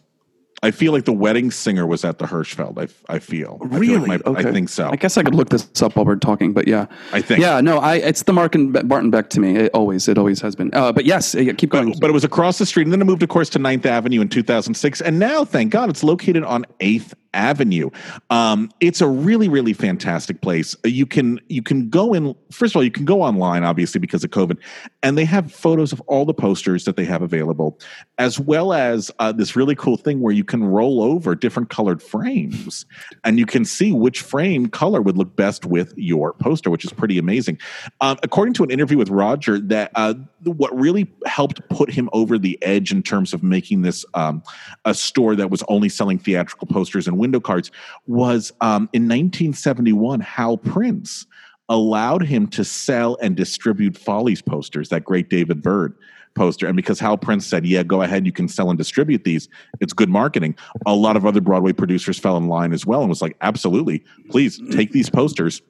I 0.62 0.70
feel 0.70 0.92
like 0.92 1.04
the 1.04 1.12
wedding 1.12 1.50
singer 1.50 1.86
was 1.86 2.04
at 2.04 2.18
the 2.18 2.24
Hirschfeld. 2.24 2.78
I, 3.08 3.14
I 3.14 3.18
feel. 3.18 3.58
I 3.62 3.68
feel 3.68 3.78
Really? 3.78 4.08
like 4.08 4.24
my- 4.24 4.32
okay. 4.32 4.48
I 4.48 4.52
think 4.52 4.68
so. 4.68 4.88
I 4.90 4.96
guess 4.96 5.16
I 5.16 5.22
could 5.22 5.34
look 5.34 5.50
this 5.50 5.82
up 5.82 5.96
while 5.96 6.06
we're 6.06 6.16
talking, 6.16 6.52
but 6.52 6.66
yeah, 6.66 6.86
I 7.12 7.20
think. 7.20 7.40
Yeah, 7.40 7.60
no, 7.60 7.78
I 7.78 7.96
it's 7.96 8.22
the 8.22 8.32
Mark 8.32 8.54
and 8.54 8.72
Barton 8.88 9.10
Beck 9.10 9.28
to 9.30 9.40
me. 9.40 9.56
It 9.56 9.70
always, 9.74 10.08
it 10.08 10.16
always 10.18 10.40
has 10.40 10.56
been. 10.56 10.70
Uh, 10.72 10.92
but 10.92 11.04
yes, 11.04 11.34
keep 11.58 11.70
going. 11.70 11.94
But 12.00 12.08
it 12.10 12.12
was 12.14 12.24
across 12.24 12.58
the 12.58 12.66
street, 12.66 12.84
and 12.84 12.92
then 12.92 13.00
it 13.00 13.04
moved, 13.04 13.22
of 13.22 13.28
course, 13.28 13.50
to 13.50 13.58
9th 13.58 13.84
Avenue 13.86 14.20
in 14.22 14.28
2006. 14.28 15.00
And 15.02 15.18
now, 15.18 15.44
thank 15.44 15.70
God, 15.72 15.90
it's 15.90 16.02
located 16.02 16.42
on 16.44 16.64
8th 16.80 17.12
Avenue. 17.36 17.90
Um, 18.30 18.70
it's 18.80 19.00
a 19.00 19.06
really, 19.06 19.48
really 19.48 19.74
fantastic 19.74 20.40
place. 20.40 20.74
You 20.84 21.06
can 21.06 21.38
you 21.48 21.62
can 21.62 21.88
go 21.88 22.14
in. 22.14 22.34
First 22.50 22.72
of 22.72 22.76
all, 22.76 22.84
you 22.84 22.90
can 22.90 23.04
go 23.04 23.22
online, 23.22 23.62
obviously, 23.62 24.00
because 24.00 24.24
of 24.24 24.30
COVID, 24.30 24.58
and 25.02 25.16
they 25.16 25.24
have 25.26 25.52
photos 25.52 25.92
of 25.92 26.00
all 26.02 26.24
the 26.24 26.34
posters 26.34 26.84
that 26.84 26.96
they 26.96 27.04
have 27.04 27.22
available, 27.22 27.78
as 28.18 28.40
well 28.40 28.72
as 28.72 29.10
uh, 29.18 29.30
this 29.32 29.54
really 29.54 29.74
cool 29.74 29.96
thing 29.96 30.20
where 30.20 30.32
you 30.32 30.44
can 30.44 30.64
roll 30.64 31.02
over 31.02 31.34
different 31.34 31.68
colored 31.68 32.02
frames, 32.02 32.86
and 33.22 33.38
you 33.38 33.46
can 33.46 33.64
see 33.64 33.92
which 33.92 34.22
frame 34.22 34.68
color 34.68 35.02
would 35.02 35.16
look 35.16 35.36
best 35.36 35.66
with 35.66 35.92
your 35.96 36.32
poster, 36.32 36.70
which 36.70 36.84
is 36.84 36.92
pretty 36.92 37.18
amazing. 37.18 37.58
Um, 38.00 38.16
according 38.22 38.54
to 38.54 38.64
an 38.64 38.70
interview 38.70 38.96
with 38.96 39.10
Roger, 39.10 39.60
that 39.60 39.92
uh, 39.94 40.14
what 40.42 40.76
really 40.76 41.06
helped 41.26 41.66
put 41.68 41.90
him 41.92 42.08
over 42.12 42.38
the 42.38 42.58
edge 42.62 42.92
in 42.92 43.02
terms 43.02 43.34
of 43.34 43.42
making 43.42 43.82
this 43.82 44.04
um, 44.14 44.42
a 44.84 44.94
store 44.94 45.36
that 45.36 45.50
was 45.50 45.62
only 45.68 45.88
selling 45.88 46.18
theatrical 46.18 46.66
posters 46.66 47.06
and 47.06 47.18
window 47.26 47.40
cards 47.40 47.72
was 48.06 48.52
um, 48.60 48.88
in 48.92 49.02
1971, 49.02 50.20
Hal 50.20 50.56
Prince 50.56 51.26
allowed 51.68 52.22
him 52.22 52.46
to 52.46 52.64
sell 52.64 53.18
and 53.20 53.34
distribute 53.34 53.98
Follies 53.98 54.40
posters, 54.40 54.90
that 54.90 55.04
great 55.04 55.28
David 55.28 55.60
Byrd 55.60 55.92
poster. 56.36 56.68
And 56.68 56.76
because 56.76 57.00
Hal 57.00 57.18
Prince 57.18 57.44
said, 57.44 57.66
Yeah, 57.66 57.82
go 57.82 58.02
ahead, 58.02 58.26
you 58.26 58.30
can 58.30 58.46
sell 58.46 58.70
and 58.70 58.78
distribute 58.78 59.24
these, 59.24 59.48
it's 59.80 59.92
good 59.92 60.08
marketing. 60.08 60.54
A 60.86 60.94
lot 60.94 61.16
of 61.16 61.26
other 61.26 61.40
Broadway 61.40 61.72
producers 61.72 62.16
fell 62.16 62.36
in 62.36 62.46
line 62.46 62.72
as 62.72 62.86
well 62.86 63.00
and 63.00 63.08
was 63.08 63.22
like, 63.22 63.36
Absolutely, 63.40 64.04
please 64.30 64.60
take 64.70 64.92
these 64.92 65.10
posters 65.10 65.62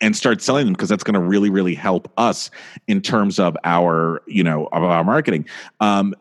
and 0.00 0.16
start 0.16 0.42
selling 0.42 0.66
them 0.66 0.74
because 0.74 0.88
that's 0.88 1.04
going 1.04 1.14
to 1.14 1.20
really 1.20 1.48
really 1.48 1.74
help 1.74 2.10
us 2.18 2.50
in 2.86 3.00
terms 3.00 3.38
of 3.38 3.56
our 3.64 4.22
you 4.26 4.44
know 4.44 4.68
of 4.72 4.82
our 4.82 5.04
marketing 5.04 5.46
um 5.80 6.14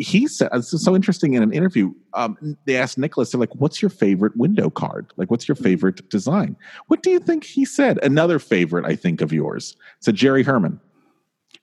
he 0.00 0.26
said 0.26 0.48
this 0.52 0.72
is 0.72 0.82
so 0.82 0.96
interesting 0.96 1.34
in 1.34 1.42
an 1.42 1.52
interview 1.52 1.92
um 2.14 2.56
they 2.64 2.76
asked 2.76 2.96
nicholas 2.96 3.30
they're 3.30 3.40
like 3.40 3.54
what's 3.54 3.82
your 3.82 3.90
favorite 3.90 4.36
window 4.36 4.70
card? 4.70 5.12
Like 5.16 5.30
what's 5.30 5.46
your 5.46 5.56
favorite 5.56 6.08
design? 6.08 6.56
What 6.86 7.02
do 7.02 7.10
you 7.10 7.20
think 7.20 7.44
he 7.44 7.64
said? 7.64 7.98
Another 8.02 8.38
favorite 8.38 8.84
i 8.86 8.96
think 8.96 9.20
of 9.20 9.32
yours. 9.32 9.76
It's 9.98 10.08
a 10.08 10.12
jerry 10.12 10.42
herman. 10.42 10.80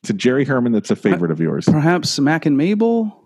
It's 0.01 0.11
a 0.11 0.13
jerry 0.13 0.45
herman 0.45 0.71
that's 0.71 0.91
a 0.91 0.95
favorite 0.95 1.31
of 1.31 1.39
yours. 1.39 1.65
Perhaps 1.65 2.19
Mack 2.19 2.45
and 2.45 2.57
Mabel. 2.57 3.23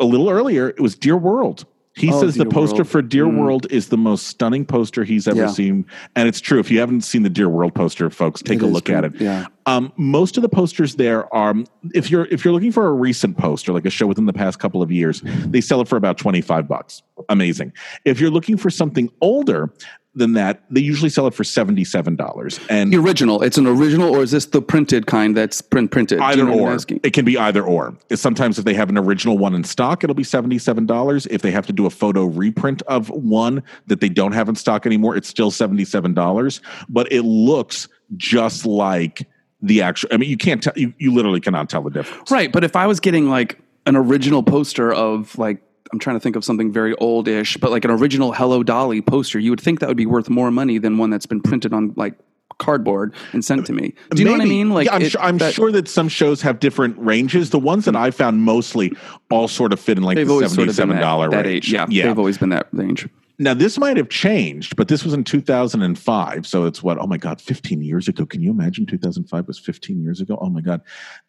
a 0.00 0.04
little 0.06 0.30
earlier 0.30 0.70
it 0.70 0.80
was 0.80 0.94
dear 0.94 1.18
world 1.18 1.66
he 1.96 2.10
Oh, 2.12 2.20
says 2.20 2.34
the 2.34 2.44
poster 2.44 2.78
World. 2.78 2.88
for 2.88 3.02
Dear 3.02 3.26
Mm. 3.26 3.38
World 3.38 3.66
is 3.70 3.88
the 3.88 3.96
most 3.96 4.26
stunning 4.26 4.64
poster 4.64 5.04
he's 5.04 5.28
ever 5.28 5.42
Yeah. 5.42 5.46
seen. 5.48 5.86
And 6.16 6.26
it's 6.28 6.40
true. 6.40 6.58
If 6.58 6.70
you 6.70 6.80
haven't 6.80 7.02
seen 7.02 7.22
the 7.22 7.30
Dear 7.30 7.48
World 7.48 7.74
poster, 7.74 8.10
folks, 8.10 8.42
take 8.42 8.58
It 8.60 8.64
a 8.64 8.66
look 8.66 8.90
at 8.90 9.04
it. 9.04 9.12
yeah. 9.20 9.46
Um, 9.66 9.92
most 9.96 10.36
of 10.36 10.42
the 10.42 10.48
posters 10.48 10.96
there 10.96 11.32
are 11.32 11.54
if 11.94 12.10
you're 12.10 12.26
if 12.26 12.44
you're 12.44 12.52
looking 12.52 12.72
for 12.72 12.86
a 12.88 12.92
recent 12.92 13.38
poster, 13.38 13.72
like 13.72 13.86
a 13.86 13.90
show 13.90 14.06
within 14.06 14.26
the 14.26 14.32
past 14.32 14.58
couple 14.58 14.82
of 14.82 14.90
years, 14.90 15.22
they 15.46 15.60
sell 15.60 15.80
it 15.80 15.88
for 15.88 15.96
about 15.96 16.18
25 16.18 16.66
bucks. 16.68 17.02
Amazing. 17.28 17.72
If 18.04 18.20
you're 18.20 18.30
looking 18.30 18.56
for 18.56 18.70
something 18.70 19.08
older 19.20 19.72
than 20.14 20.34
that, 20.34 20.62
they 20.70 20.80
usually 20.80 21.08
sell 21.08 21.26
it 21.26 21.34
for 21.34 21.42
$77. 21.42 22.66
And 22.70 22.92
The 22.92 22.98
original. 22.98 23.42
It's 23.42 23.58
an 23.58 23.66
original, 23.66 24.14
or 24.14 24.22
is 24.22 24.30
this 24.30 24.46
the 24.46 24.62
printed 24.62 25.06
kind 25.06 25.36
that's 25.36 25.60
print 25.60 25.90
printed? 25.90 26.18
Do 26.18 26.24
you 26.24 26.30
Either 26.30 26.44
know 26.44 26.58
or. 26.58 26.76
It 27.02 27.12
can 27.12 27.24
be 27.24 27.36
either 27.36 27.62
or. 27.62 27.96
Sometimes 28.14 28.58
if 28.58 28.64
they 28.64 28.74
have 28.74 28.88
an 28.88 28.98
original 28.98 29.38
one 29.38 29.54
in 29.54 29.64
stock, 29.64 30.04
it'll 30.04 30.14
be 30.14 30.22
$77. 30.22 31.26
If 31.30 31.42
they 31.42 31.50
have 31.50 31.66
to 31.66 31.72
do 31.72 31.86
a 31.86 31.90
photo 31.90 32.24
reprint 32.24 32.82
of 32.82 33.10
one 33.10 33.62
that 33.86 34.00
they 34.00 34.08
don't 34.08 34.32
have 34.32 34.48
in 34.48 34.54
stock 34.54 34.86
anymore, 34.86 35.16
it's 35.16 35.28
still 35.28 35.50
$77. 35.50 36.60
But 36.88 37.10
it 37.12 37.22
looks 37.22 37.88
just 38.16 38.66
like 38.66 39.28
the 39.62 39.80
actual 39.80 40.10
I 40.12 40.18
mean 40.18 40.28
you 40.28 40.36
can't 40.36 40.62
tell 40.62 40.74
you, 40.76 40.92
you 40.98 41.12
literally 41.12 41.40
cannot 41.40 41.70
tell 41.70 41.82
the 41.82 41.90
difference. 41.90 42.30
Right, 42.30 42.52
but 42.52 42.64
if 42.64 42.76
I 42.76 42.86
was 42.86 43.00
getting 43.00 43.30
like 43.30 43.58
an 43.86 43.96
original 43.96 44.42
poster 44.42 44.92
of 44.92 45.36
like 45.38 45.62
I'm 45.94 46.00
trying 46.00 46.16
to 46.16 46.20
think 46.20 46.34
of 46.34 46.44
something 46.44 46.72
very 46.72 46.94
oldish, 46.96 47.56
but 47.56 47.70
like 47.70 47.84
an 47.84 47.90
original 47.92 48.32
Hello 48.32 48.64
Dolly 48.64 49.00
poster, 49.00 49.38
you 49.38 49.50
would 49.50 49.60
think 49.60 49.78
that 49.78 49.88
would 49.88 49.96
be 49.96 50.06
worth 50.06 50.28
more 50.28 50.50
money 50.50 50.78
than 50.78 50.98
one 50.98 51.08
that's 51.10 51.26
been 51.26 51.40
printed 51.40 51.72
on 51.72 51.94
like 51.96 52.14
cardboard 52.58 53.14
and 53.32 53.44
sent 53.44 53.64
to 53.66 53.72
me. 53.72 53.94
Do 54.10 54.22
you 54.22 54.24
know 54.24 54.32
what 54.32 54.40
I 54.40 54.46
mean? 54.46 54.70
Like 54.70 54.86
Yeah, 54.86 54.94
I'm, 54.96 55.02
it- 55.02 55.10
sure, 55.10 55.20
I'm 55.20 55.38
that- 55.38 55.54
sure 55.54 55.70
that 55.70 55.86
some 55.86 56.08
shows 56.08 56.42
have 56.42 56.58
different 56.58 56.98
ranges. 56.98 57.50
The 57.50 57.60
ones 57.60 57.84
that 57.84 57.92
hmm. 57.92 57.98
I 57.98 58.10
found 58.10 58.42
mostly 58.42 58.92
all 59.30 59.46
sort 59.46 59.72
of 59.72 59.78
fit 59.78 59.98
in 59.98 60.04
like 60.04 60.16
the 60.16 60.26
sort 60.26 60.44
of 60.44 60.50
seventy-seven 60.50 60.96
dollar 60.98 61.30
that 61.30 61.44
range. 61.44 61.72
age. 61.72 61.92
Yeah, 61.92 62.06
they've 62.06 62.18
always 62.18 62.38
been 62.38 62.48
that 62.50 62.68
range. 62.72 63.08
Now 63.38 63.52
this 63.52 63.78
might 63.78 63.96
have 63.96 64.08
changed, 64.10 64.76
but 64.76 64.86
this 64.86 65.02
was 65.02 65.12
in 65.12 65.24
2005. 65.24 66.46
So 66.46 66.66
it's 66.66 66.84
what? 66.84 66.98
Oh 66.98 67.06
my 67.06 67.18
God, 67.18 67.40
15 67.40 67.82
years 67.82 68.06
ago. 68.06 68.24
Can 68.24 68.40
you 68.40 68.50
imagine 68.50 68.86
2005 68.86 69.48
was 69.48 69.58
15 69.58 70.00
years 70.00 70.20
ago? 70.20 70.38
Oh 70.40 70.48
my 70.50 70.60
God. 70.60 70.80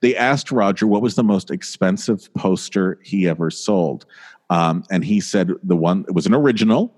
They 0.01 0.15
asked 0.15 0.51
Roger 0.51 0.86
what 0.86 1.01
was 1.01 1.15
the 1.15 1.24
most 1.24 1.50
expensive 1.50 2.31
poster 2.36 3.00
he 3.03 3.27
ever 3.27 3.50
sold. 3.50 4.05
Um, 4.49 4.83
and 4.91 5.03
he 5.03 5.19
said 5.19 5.51
the 5.63 5.75
one, 5.75 6.05
it 6.07 6.13
was 6.13 6.25
an 6.25 6.33
original 6.33 6.93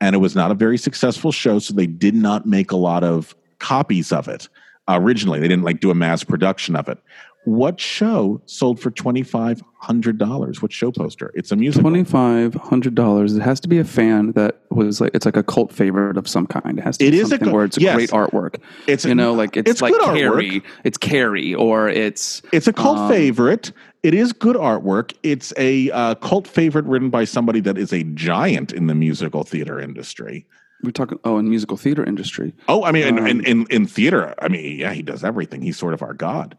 and 0.00 0.14
it 0.14 0.18
was 0.18 0.34
not 0.36 0.50
a 0.50 0.54
very 0.54 0.78
successful 0.78 1.32
show. 1.32 1.58
So 1.58 1.74
they 1.74 1.86
did 1.86 2.14
not 2.14 2.46
make 2.46 2.70
a 2.72 2.76
lot 2.76 3.02
of 3.04 3.34
copies 3.58 4.12
of 4.12 4.28
it 4.28 4.48
originally. 4.88 5.40
They 5.40 5.48
didn't 5.48 5.64
like 5.64 5.80
do 5.80 5.90
a 5.90 5.94
mass 5.94 6.22
production 6.24 6.76
of 6.76 6.88
it. 6.88 6.98
What 7.44 7.80
show 7.80 8.40
sold 8.46 8.78
for 8.78 8.92
$2,500? 8.92 10.62
What 10.62 10.72
show 10.72 10.92
poster? 10.92 11.32
It's 11.34 11.50
a 11.50 11.56
musical. 11.56 11.90
Twenty 11.90 12.04
five 12.04 12.54
hundred 12.54 12.94
dollars. 12.94 13.34
It 13.36 13.42
has 13.42 13.58
to 13.60 13.68
be 13.68 13.78
a 13.78 13.84
fan 13.84 14.32
that 14.32 14.60
was 14.70 15.00
like 15.00 15.10
it's 15.14 15.26
like 15.26 15.36
a 15.36 15.42
cult 15.42 15.72
favorite 15.72 16.16
of 16.16 16.28
some 16.28 16.46
kind. 16.46 16.78
It 16.78 16.82
has 16.82 16.98
to 16.98 17.04
It 17.06 17.10
be 17.12 17.18
is 17.18 17.30
something 17.30 17.48
co- 17.48 17.54
where 17.54 17.64
it's 17.64 17.76
a 17.76 17.80
yes. 17.80 17.94
great 17.96 18.10
artwork. 18.10 18.54
It's- 18.86 19.04
you 19.04 19.14
know, 19.14 19.32
like 19.34 19.56
it's, 19.56 19.70
it's 19.70 19.82
like 19.82 19.92
artwork. 19.94 20.14
Carrie. 20.14 20.62
It's 20.84 20.98
Carrie, 20.98 21.54
or 21.54 21.88
it's 21.88 22.42
It's 22.52 22.66
a 22.68 22.72
cult 22.72 22.98
um, 22.98 23.08
favorite. 23.10 23.72
It 24.02 24.14
is 24.14 24.32
good 24.32 24.56
artwork. 24.56 25.14
It's 25.22 25.52
a 25.56 25.90
uh, 25.90 26.14
cult 26.16 26.48
favorite 26.48 26.84
written 26.86 27.08
by 27.08 27.24
somebody 27.24 27.60
that 27.60 27.78
is 27.78 27.92
a 27.92 28.02
giant 28.02 28.72
in 28.72 28.88
the 28.88 28.94
musical 28.94 29.44
theater 29.44 29.80
industry. 29.80 30.46
We're 30.82 30.90
talking 30.90 31.20
oh, 31.24 31.38
in 31.38 31.48
musical 31.48 31.76
theater 31.76 32.04
industry. 32.04 32.52
Oh, 32.68 32.82
I 32.82 32.90
mean, 32.90 33.06
in, 33.06 33.18
Um, 33.18 33.26
in, 33.26 33.44
in, 33.44 33.66
in 33.70 33.86
theater, 33.86 34.34
I 34.42 34.48
mean, 34.48 34.80
yeah, 34.80 34.92
he 34.92 35.02
does 35.02 35.22
everything. 35.22 35.62
He's 35.62 35.78
sort 35.78 35.94
of 35.94 36.02
our 36.02 36.14
god. 36.14 36.58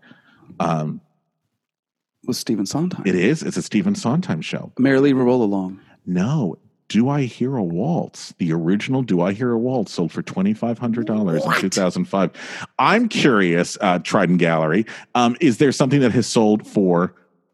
Um, 0.61 1.01
with 2.25 2.37
Stephen 2.37 2.65
Sondheim. 2.65 3.05
it 3.05 3.15
is. 3.15 3.43
It's 3.43 3.57
a 3.57 3.61
Stephen 3.61 3.95
Sondheim 3.95 4.41
show. 4.41 4.71
Merrily 4.79 5.11
Roll 5.11 5.43
Along. 5.43 5.81
No. 6.05 6.57
Do 6.87 7.09
I 7.09 7.23
Hear 7.23 7.57
a 7.57 7.63
Waltz? 7.63 8.33
The 8.37 8.53
original 8.53 9.01
Do 9.01 9.19
I 9.21 9.33
Hear 9.33 9.51
a 9.51 9.57
Waltz 9.57 9.91
sold 9.91 10.11
for 10.13 10.21
$2,500 10.21 11.45
in 11.45 11.61
2005. 11.61 12.31
I'm 12.79 13.09
curious, 13.09 13.77
uh, 13.81 13.99
Triton 13.99 14.37
Gallery, 14.37 14.85
um, 15.15 15.35
is 15.41 15.57
there 15.57 15.71
something 15.71 15.99
that 16.01 16.11
has 16.11 16.27
sold 16.27 16.65
for 16.65 17.13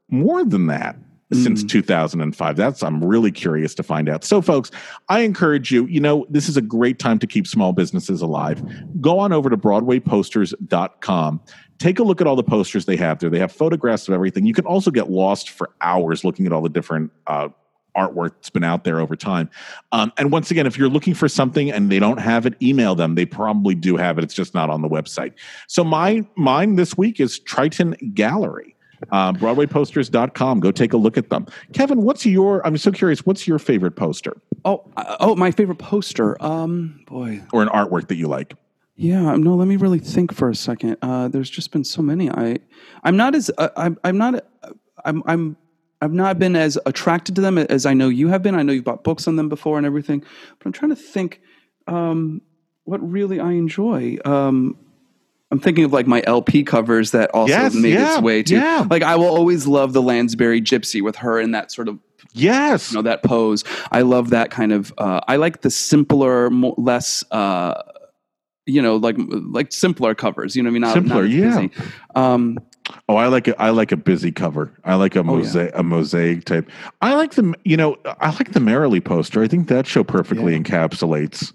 more 0.10 0.44
than 0.44 0.68
that? 0.68 0.96
Since 1.32 1.64
2005. 1.66 2.56
That's, 2.56 2.82
I'm 2.82 3.04
really 3.04 3.32
curious 3.32 3.76
to 3.76 3.84
find 3.84 4.10
out. 4.10 4.24
So, 4.24 4.42
folks, 4.42 4.72
I 5.10 5.20
encourage 5.20 5.72
you, 5.72 5.86
you 5.86 6.00
know, 6.00 6.26
this 6.28 6.50
is 6.50 6.58
a 6.58 6.62
great 6.62 6.98
time 6.98 7.20
to 7.20 7.28
keep 7.28 7.46
small 7.46 7.72
businesses 7.72 8.24
alive. 8.24 8.64
Go 9.00 9.20
on 9.20 9.32
over 9.32 9.48
to 9.48 9.56
BroadwayPosters.com. 9.56 11.42
Take 11.78 12.00
a 12.00 12.04
look 12.04 12.20
at 12.20 12.26
all 12.26 12.36
the 12.36 12.42
posters 12.42 12.86
they 12.86 12.96
have 12.96 13.20
there. 13.20 13.30
They 13.30 13.38
have 13.38 13.52
photographs 13.52 14.08
of 14.08 14.16
everything. 14.16 14.48
You 14.48 14.56
can 14.56 14.66
also 14.66 14.90
get 14.90 15.12
lost 15.12 15.52
for 15.52 15.70
hours 15.82 16.24
looking 16.24 16.48
at 16.48 16.52
all 16.52 16.64
the 16.64 16.70
different 16.70 17.12
uh, 17.28 17.50
artwork 17.96 18.32
that's 18.36 18.50
been 18.50 18.64
out 18.64 18.84
there 18.84 19.00
over 19.00 19.16
time. 19.16 19.50
Um, 19.92 20.12
and 20.18 20.32
once 20.32 20.52
again, 20.52 20.66
if 20.66 20.78
you're 20.78 20.90
looking 20.90 21.14
for 21.14 21.28
something 21.28 21.72
and 21.72 21.92
they 21.92 22.00
don't 22.00 22.20
have 22.20 22.46
it, 22.46 22.56
email 22.62 22.96
them. 22.96 23.16
They 23.16 23.26
probably 23.26 23.76
do 23.76 23.98
have 23.98 24.18
it. 24.18 24.24
It's 24.24 24.34
just 24.34 24.54
not 24.54 24.70
on 24.70 24.82
the 24.82 24.90
website. 24.90 25.34
So 25.68 25.84
my 25.84 26.26
mine 26.36 26.76
this 26.76 26.98
week 26.98 27.20
is 27.20 27.40
Triton 27.40 27.96
Gallery. 28.14 28.76
Uh, 29.12 29.34
BroadwayPosters.com. 29.34 30.60
Go 30.60 30.72
take 30.72 30.94
a 30.94 30.98
look 30.98 31.18
at 31.18 31.30
them. 31.30 31.46
Kevin, 31.74 32.02
what's 32.02 32.26
your? 32.26 32.66
I'm 32.66 32.78
so 32.78 32.92
curious. 32.92 33.26
What's 33.26 33.48
your 33.48 33.60
favorite 33.60 33.96
poster 33.96 34.42
Oh, 34.66 34.90
uh, 34.98 35.18
oh, 35.20 35.36
my 35.36 35.52
favorite 35.52 35.78
poster. 35.80 36.42
Um, 36.44 37.02
boy, 37.08 37.42
or 37.54 37.62
an 37.62 37.70
artwork 37.70 38.08
that 38.10 38.16
you 38.16 38.28
like? 38.28 38.56
Yeah, 38.96 39.36
no. 39.36 39.56
Let 39.56 39.68
me 39.68 39.78
really 39.78 40.00
think 40.00 40.34
for 40.34 40.50
a 40.50 40.56
second. 40.56 40.98
Uh, 41.02 41.30
there's 41.30 41.50
just 41.50 41.72
been 41.72 41.84
so 41.84 42.02
many. 42.02 42.30
I, 42.30 42.58
I'm 43.04 43.16
not 43.16 43.36
as 43.36 43.50
uh, 43.58 43.70
I'm 43.78 43.98
I'm 44.04 44.18
not 44.18 44.46
uh, 44.64 44.72
I'm 45.06 45.24
I'm 45.26 45.58
I've 46.02 46.14
not 46.14 46.40
been 46.40 46.56
as 46.56 46.78
attracted 46.86 47.36
to 47.36 47.42
them 47.42 47.58
as 47.58 47.86
I 47.86 47.94
know 47.94 48.10
you 48.10 48.28
have 48.28 48.44
been. 48.44 48.56
I 48.56 48.64
know 48.64 48.74
you've 48.74 48.84
bought 48.84 49.04
books 49.04 49.28
on 49.28 49.36
them 49.36 49.50
before 49.50 49.78
and 49.78 49.86
everything, 49.86 50.20
but 50.20 50.66
I'm 50.66 50.72
trying 50.74 50.90
to 50.90 50.96
think 50.96 51.42
um, 51.88 52.42
what 52.84 53.00
really 53.08 53.40
I 53.40 53.52
enjoy. 53.52 54.18
Um, 54.26 54.78
I'm 55.52 55.60
thinking 55.60 55.84
of 55.84 55.92
like 55.94 56.06
my 56.08 56.22
LP 56.28 56.64
covers 56.64 57.12
that 57.12 57.32
also 57.34 57.52
Yes, 57.54 57.74
made 57.74 57.94
yeah, 57.94 58.14
its 58.14 58.22
way 58.22 58.44
to. 58.44 58.54
yeah. 58.56 58.86
Like 58.90 59.02
I 59.04 59.16
will 59.16 59.26
always 59.28 59.66
love 59.66 59.94
the 59.94 60.02
Lansbury 60.02 60.62
Gypsy 60.62 61.02
with 61.02 61.16
her 61.18 61.40
in 61.40 61.52
that 61.52 61.72
sort 61.72 61.88
of 61.88 61.98
Yes. 62.34 62.92
you 62.92 62.98
know 62.98 63.02
that 63.02 63.24
pose. 63.24 63.64
I 63.92 64.02
love 64.02 64.30
that 64.30 64.52
kind 64.52 64.72
of. 64.72 64.94
Uh, 65.00 65.20
I 65.28 65.38
like 65.38 65.62
the 65.62 65.72
simpler, 65.72 66.50
more, 66.52 66.76
less. 66.78 67.24
Uh, 67.32 67.82
you 68.68 68.84
know, 68.84 68.98
like 68.98 69.16
like 69.18 69.72
simpler 69.72 70.14
covers. 70.14 70.56
You 70.56 70.62
know, 70.62 70.68
what 70.68 70.72
I 70.72 70.74
mean, 70.74 70.82
not, 70.82 70.94
Simpler, 70.94 71.22
not 71.24 71.30
yeah. 71.32 71.62
busy. 71.62 71.72
Um, 72.16 72.58
Oh, 73.08 73.16
I 73.18 73.28
like 73.28 73.48
a 73.48 73.60
I 73.62 73.70
like 73.70 73.92
a 73.92 73.98
busy 73.98 74.32
cover. 74.32 74.72
I 74.84 74.96
like 74.96 75.16
a 75.16 75.20
Oh, 75.20 75.24
yeah. 75.24 75.28
mosaic 75.32 75.72
a 75.76 75.84
mosaic 75.84 76.46
type. 76.46 76.70
I 77.02 77.14
like 77.16 77.32
the 77.36 77.54
you 77.64 77.78
know 77.78 77.98
I 78.20 78.30
like 78.32 78.52
the 78.52 78.60
Merrily 78.60 79.00
poster. 79.00 79.44
I 79.44 79.48
think 79.48 79.68
that 79.70 79.86
show 79.88 80.04
perfectly 80.04 80.60
encapsulates 80.60 81.54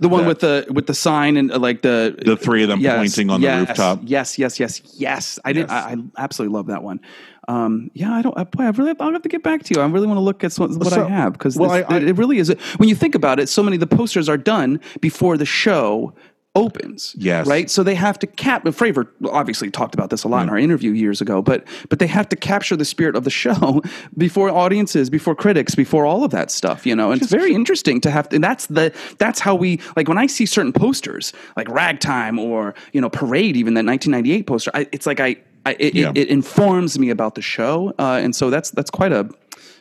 The 0.00 0.08
one 0.08 0.22
That- 0.22 0.28
with 0.28 0.40
the 0.40 0.66
with 0.70 0.86
the 0.86 0.94
sign 0.94 1.36
and 1.36 1.50
uh, 1.52 1.58
like 1.58 1.82
the 1.82 2.16
the 2.24 2.36
three 2.36 2.62
of 2.62 2.68
them 2.68 2.80
Yes, 2.80 2.96
pointing 2.98 3.30
on 3.30 3.40
yes, 3.42 3.60
the 3.60 3.66
rooftop. 3.68 4.00
Yes, 4.04 4.38
yes, 4.38 4.58
yes, 4.60 4.80
yes. 4.96 5.38
I 5.44 5.52
did. 5.52 5.70
I, 5.70 5.92
I 5.92 5.96
absolutely 6.18 6.54
love 6.56 6.66
that 6.66 6.82
one. 6.82 7.00
Um, 7.46 7.90
yeah, 7.94 8.12
I 8.14 8.22
don't. 8.22 8.36
I, 8.38 8.44
boy, 8.44 8.64
I 8.64 8.70
really. 8.70 8.94
I'll 9.00 9.12
have 9.12 9.22
to 9.22 9.28
get 9.28 9.42
back 9.42 9.62
to 9.64 9.74
you. 9.74 9.80
I 9.80 9.86
really 9.86 10.06
want 10.06 10.16
to 10.16 10.22
look 10.22 10.44
at 10.44 10.52
some, 10.52 10.74
what 10.78 10.88
So- 10.88 11.04
I 11.04 11.08
have 11.08 11.32
because 11.34 11.56
well, 11.56 11.72
it 11.72 12.16
really 12.16 12.38
is. 12.38 12.48
When 12.78 12.88
you 12.88 12.94
think 12.94 13.14
about 13.14 13.38
it, 13.38 13.48
so 13.48 13.62
many 13.62 13.76
of 13.76 13.80
the 13.80 13.96
posters 13.96 14.28
are 14.28 14.38
done 14.38 14.80
before 15.00 15.36
the 15.36 15.46
show 15.46 16.14
opens. 16.54 17.14
Yes. 17.18 17.46
Right. 17.46 17.68
So 17.68 17.82
they 17.82 17.94
have 17.94 18.18
to 18.20 18.26
cap. 18.26 18.64
Fraver 18.72 19.10
obviously 19.30 19.70
talked 19.70 19.94
about 19.94 20.10
this 20.10 20.24
a 20.24 20.28
lot 20.28 20.44
in 20.44 20.50
our 20.50 20.58
interview 20.58 20.92
years 20.92 21.20
ago, 21.20 21.42
but 21.42 21.66
but 21.88 21.98
they 21.98 22.06
have 22.06 22.28
to 22.30 22.36
capture 22.36 22.76
the 22.76 22.84
spirit 22.84 23.16
of 23.16 23.24
the 23.24 23.30
show 23.30 23.82
before 24.16 24.50
audiences, 24.50 25.10
before 25.10 25.34
critics, 25.34 25.74
before 25.74 26.06
all 26.06 26.24
of 26.24 26.30
that 26.30 26.50
stuff. 26.50 26.86
You 26.86 26.94
know, 26.94 27.10
and 27.12 27.20
it's 27.20 27.30
very 27.30 27.52
interesting 27.54 28.00
to 28.02 28.10
have. 28.10 28.32
And 28.32 28.42
that's 28.42 28.66
the 28.66 28.92
that's 29.18 29.40
how 29.40 29.54
we 29.54 29.80
like 29.96 30.08
when 30.08 30.18
I 30.18 30.26
see 30.26 30.46
certain 30.46 30.72
posters 30.72 31.32
like 31.56 31.68
Ragtime 31.68 32.38
or 32.38 32.74
you 32.92 33.00
know 33.00 33.10
Parade, 33.10 33.56
even 33.56 33.74
that 33.74 33.84
1998 33.84 34.46
poster. 34.46 34.70
I, 34.74 34.86
it's 34.92 35.06
like 35.06 35.20
I. 35.20 35.36
I 35.66 35.76
it, 35.78 35.94
Yeah. 35.94 36.10
it, 36.10 36.18
it 36.18 36.28
informs 36.28 36.98
me 36.98 37.08
about 37.08 37.36
the 37.36 37.40
show, 37.40 37.94
uh, 37.98 38.20
and 38.22 38.36
so 38.36 38.50
that's 38.50 38.70
that's 38.70 38.90
quite 38.90 39.12
a, 39.12 39.26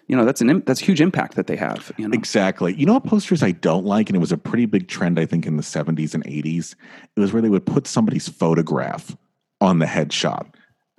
you 0.08 0.16
know, 0.16 0.26
that's 0.26 0.42
an 0.42 0.64
that's 0.66 0.82
a 0.82 0.86
huge 0.86 1.02
impact 1.02 1.36
that 1.36 1.48
they 1.48 1.56
have. 1.56 1.92
You 1.98 2.08
know, 2.08 2.14
Exactly. 2.14 2.74
You 2.76 2.86
know 2.86 2.94
what 2.94 3.06
posters 3.06 3.42
I 3.42 3.52
don't 3.52 3.86
like, 3.86 4.10
and 4.10 4.16
it 4.16 4.20
was 4.20 4.32
a 4.32 4.38
pretty 4.38 4.66
big 4.66 4.88
trend, 4.88 5.20
I 5.20 5.26
think, 5.26 5.46
in 5.46 5.58
the 5.58 5.64
70s 5.64 6.14
and 6.14 6.24
80s? 6.26 6.76
It 7.16 7.20
was 7.20 7.32
where 7.32 7.42
they 7.42 7.50
would 7.50 7.66
put 7.66 7.88
somebody's 7.88 8.28
photograph 8.28 9.16
on 9.62 9.80
the 9.80 9.86
headshot. 9.86 10.48